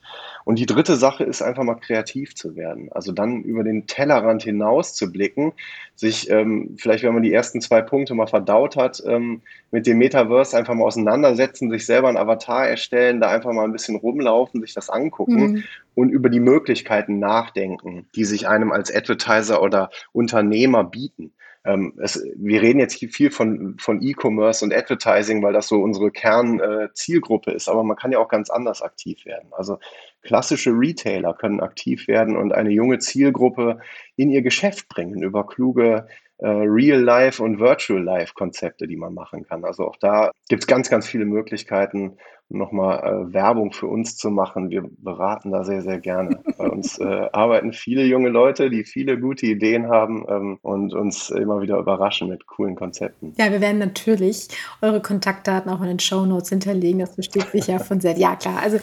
[0.44, 2.90] Und die dritte Sache ist einfach mal kreativ zu werden.
[2.92, 5.52] Also dann über den Tellerrand hinaus zu blicken,
[5.94, 9.98] sich ähm, vielleicht, wenn man die ersten zwei Punkte mal verdaut hat, ähm, mit dem
[9.98, 14.62] Metaverse einfach mal auseinandersetzen, sich selber ein Avatar erstellen, da einfach mal ein bisschen rumlaufen,
[14.62, 15.64] sich das angucken mhm.
[15.94, 21.32] und über die Möglichkeiten nachdenken, die sich einem als Advertiser oder Unternehmer bieten.
[21.64, 25.80] Ähm, es, wir reden jetzt hier viel von, von E-Commerce und Advertising, weil das so
[25.80, 29.48] unsere Kernzielgruppe äh, ist, aber man kann ja auch ganz anders aktiv werden.
[29.52, 29.78] Also
[30.22, 33.80] klassische Retailer können aktiv werden und eine junge Zielgruppe
[34.16, 36.06] in ihr Geschäft bringen über kluge
[36.38, 39.64] äh, Real-Life und Virtual-Life-Konzepte, die man machen kann.
[39.64, 42.16] Also auch da gibt es ganz, ganz viele Möglichkeiten,
[42.48, 44.70] nochmal äh, Werbung für uns zu machen.
[44.70, 46.40] Wir beraten da sehr, sehr gerne.
[46.58, 51.30] Bei uns äh, arbeiten viele junge Leute, die viele gute Ideen haben ähm, und uns
[51.30, 53.34] immer wieder überraschen mit coolen Konzepten.
[53.36, 54.48] Ja, wir werden natürlich
[54.80, 57.00] eure Kontaktdaten auch in den Show Notes hinterlegen.
[57.00, 58.20] Das besteht sich ja von selbst.
[58.20, 58.60] Ja, klar.
[58.62, 58.78] Also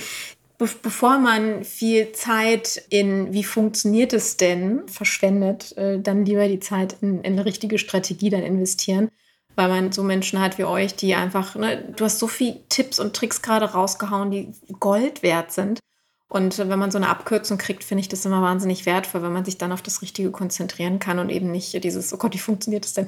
[0.57, 6.61] Be bevor man viel Zeit in, wie funktioniert es denn, verschwendet, äh, dann lieber die
[6.61, 9.09] Zeit in, in, eine richtige Strategie dann investieren,
[9.55, 12.99] weil man so Menschen hat wie euch, die einfach, ne, du hast so viele Tipps
[12.99, 15.79] und Tricks gerade rausgehauen, die Gold wert sind.
[16.27, 19.45] Und wenn man so eine Abkürzung kriegt, finde ich das immer wahnsinnig wertvoll, wenn man
[19.45, 22.83] sich dann auf das Richtige konzentrieren kann und eben nicht dieses, oh Gott, wie funktioniert
[22.83, 23.07] das denn?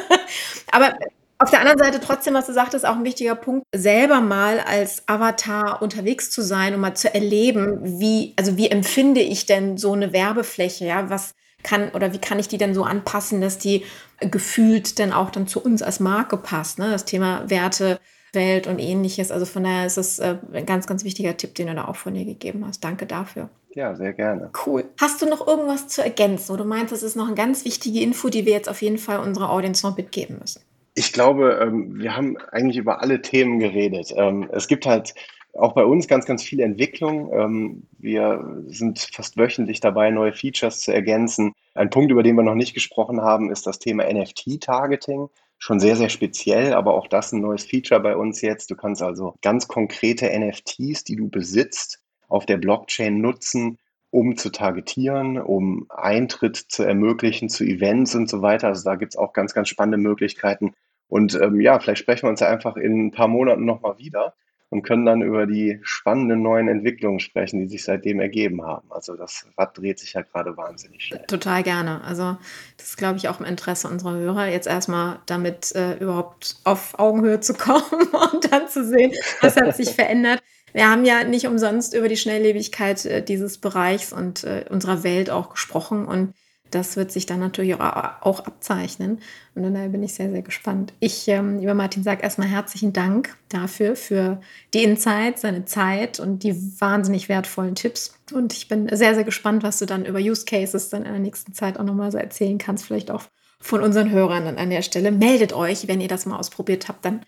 [0.72, 0.94] Aber
[1.38, 5.06] auf der anderen Seite trotzdem, was du sagtest, auch ein wichtiger Punkt, selber mal als
[5.08, 9.92] Avatar unterwegs zu sein und mal zu erleben, wie, also wie empfinde ich denn so
[9.92, 11.34] eine Werbefläche, ja, was
[11.64, 13.84] kann oder wie kann ich die denn so anpassen, dass die
[14.20, 16.90] gefühlt dann auch dann zu uns als Marke passt, ne?
[16.90, 17.98] Das Thema Werte,
[18.34, 19.30] Welt und ähnliches.
[19.30, 21.96] Also von daher ist es äh, ein ganz, ganz wichtiger Tipp, den du da auch
[21.96, 22.84] von dir gegeben hast.
[22.84, 23.48] Danke dafür.
[23.74, 24.50] Ja, sehr gerne.
[24.66, 24.84] Cool.
[25.00, 26.52] Hast du noch irgendwas zu ergänzen?
[26.52, 28.98] Oder du meinst, das ist noch eine ganz wichtige Info, die wir jetzt auf jeden
[28.98, 30.62] Fall unserer Audience noch mitgeben müssen?
[30.94, 34.12] Ich glaube, ähm, wir haben eigentlich über alle Themen geredet.
[34.16, 35.14] Ähm, es gibt halt
[35.56, 37.32] auch bei uns ganz, ganz viel Entwicklung.
[37.32, 41.52] Ähm, wir sind fast wöchentlich dabei, neue Features zu ergänzen.
[41.74, 45.28] Ein Punkt, über den wir noch nicht gesprochen haben, ist das Thema NFT-Targeting.
[45.58, 48.70] Schon sehr, sehr speziell, aber auch das ein neues Feature bei uns jetzt.
[48.70, 53.78] Du kannst also ganz konkrete NFTs, die du besitzt, auf der Blockchain nutzen,
[54.10, 58.68] um zu targetieren, um Eintritt zu ermöglichen zu Events und so weiter.
[58.68, 60.74] Also da gibt es auch ganz, ganz spannende Möglichkeiten.
[61.08, 64.34] Und ähm, ja, vielleicht sprechen wir uns ja einfach in ein paar Monaten nochmal wieder
[64.70, 68.90] und können dann über die spannenden neuen Entwicklungen sprechen, die sich seitdem ergeben haben.
[68.90, 71.24] Also das Rad dreht sich ja gerade wahnsinnig schnell.
[71.26, 72.02] Total gerne.
[72.02, 72.36] Also
[72.76, 76.98] das ist, glaube ich, auch im Interesse unserer Hörer, jetzt erstmal damit äh, überhaupt auf
[76.98, 80.42] Augenhöhe zu kommen und dann zu sehen, was hat sich verändert.
[80.72, 85.30] Wir haben ja nicht umsonst über die Schnelllebigkeit äh, dieses Bereichs und äh, unserer Welt
[85.30, 86.34] auch gesprochen und
[86.74, 89.20] das wird sich dann natürlich auch, abzeichnen.
[89.54, 90.92] Und daher bin ich sehr, sehr gespannt.
[91.00, 94.40] Ich, ähm, lieber Martin, sage erstmal herzlichen Dank dafür, für
[94.72, 98.18] die Insights, seine Zeit und die wahnsinnig wertvollen Tipps.
[98.32, 101.20] Und ich bin sehr, sehr gespannt, was du dann über Use Cases dann in der
[101.20, 102.84] nächsten Zeit auch nochmal so erzählen kannst.
[102.84, 103.22] Vielleicht auch
[103.60, 105.12] von unseren Hörern an der Stelle.
[105.12, 107.20] Meldet euch, wenn ihr das mal ausprobiert habt, dann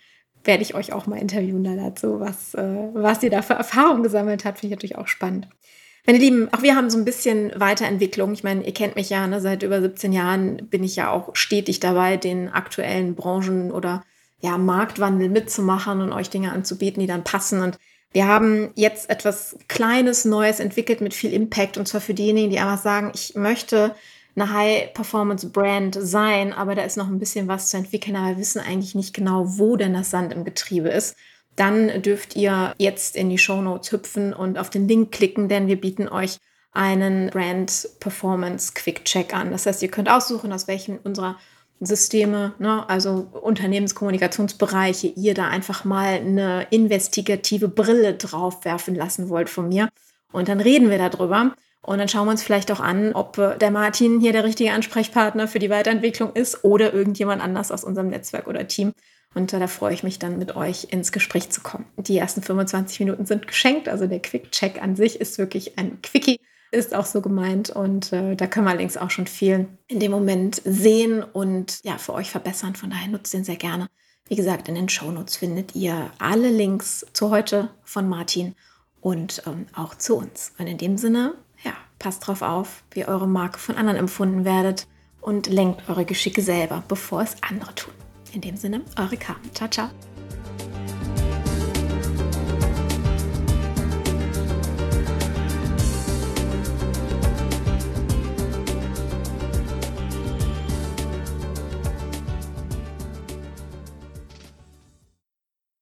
[0.44, 4.44] werde ich euch auch mal interviewen dazu, was, äh, was ihr da für Erfahrungen gesammelt
[4.44, 4.58] habt.
[4.58, 5.48] Finde ich natürlich auch spannend.
[6.06, 8.32] Meine Lieben, auch wir haben so ein bisschen Weiterentwicklung.
[8.32, 9.40] Ich meine, ihr kennt mich ja, ne?
[9.40, 14.04] seit über 17 Jahren bin ich ja auch stetig dabei, den aktuellen Branchen oder
[14.40, 17.60] ja, Marktwandel mitzumachen und euch Dinge anzubieten, die dann passen.
[17.60, 17.78] Und
[18.12, 22.60] wir haben jetzt etwas Kleines, Neues entwickelt mit viel Impact und zwar für diejenigen, die
[22.60, 23.96] einfach sagen, ich möchte
[24.36, 28.60] eine High-Performance-Brand sein, aber da ist noch ein bisschen was zu entwickeln, aber wir wissen
[28.60, 31.16] eigentlich nicht genau, wo denn das Sand im Getriebe ist.
[31.56, 35.66] Dann dürft ihr jetzt in die Show Notes hüpfen und auf den Link klicken, denn
[35.66, 36.38] wir bieten euch
[36.72, 39.50] einen Brand Performance Quick Check an.
[39.50, 41.36] Das heißt, ihr könnt aussuchen, aus welchem unserer
[41.80, 49.50] Systeme, ne, also Unternehmenskommunikationsbereiche, ihr da einfach mal eine investigative Brille drauf werfen lassen wollt
[49.50, 49.88] von mir.
[50.32, 51.54] Und dann reden wir darüber.
[51.82, 54.72] Und dann schauen wir uns vielleicht auch an, ob äh, der Martin hier der richtige
[54.72, 58.92] Ansprechpartner für die Weiterentwicklung ist oder irgendjemand anders aus unserem Netzwerk oder Team.
[59.36, 61.84] Und da freue ich mich dann mit euch ins Gespräch zu kommen.
[61.98, 63.86] Die ersten 25 Minuten sind geschenkt.
[63.86, 66.40] Also der Quick-Check an sich ist wirklich ein Quickie
[66.72, 70.10] ist auch so gemeint und äh, da können wir allerdings auch schon viel in dem
[70.10, 72.74] Moment sehen und ja, für euch verbessern.
[72.74, 73.86] Von daher nutzt den sehr gerne.
[74.26, 78.54] Wie gesagt, in den Shownotes findet ihr alle Links zu heute von Martin
[79.00, 80.52] und ähm, auch zu uns.
[80.58, 84.88] Und in dem Sinne, ja, passt drauf auf, wie eure Marke von anderen empfunden werdet
[85.20, 87.94] und lenkt eure Geschicke selber, bevor es andere tun.
[88.36, 89.50] In dem Sinne, eure Carmen.
[89.54, 89.88] Ciao, ciao.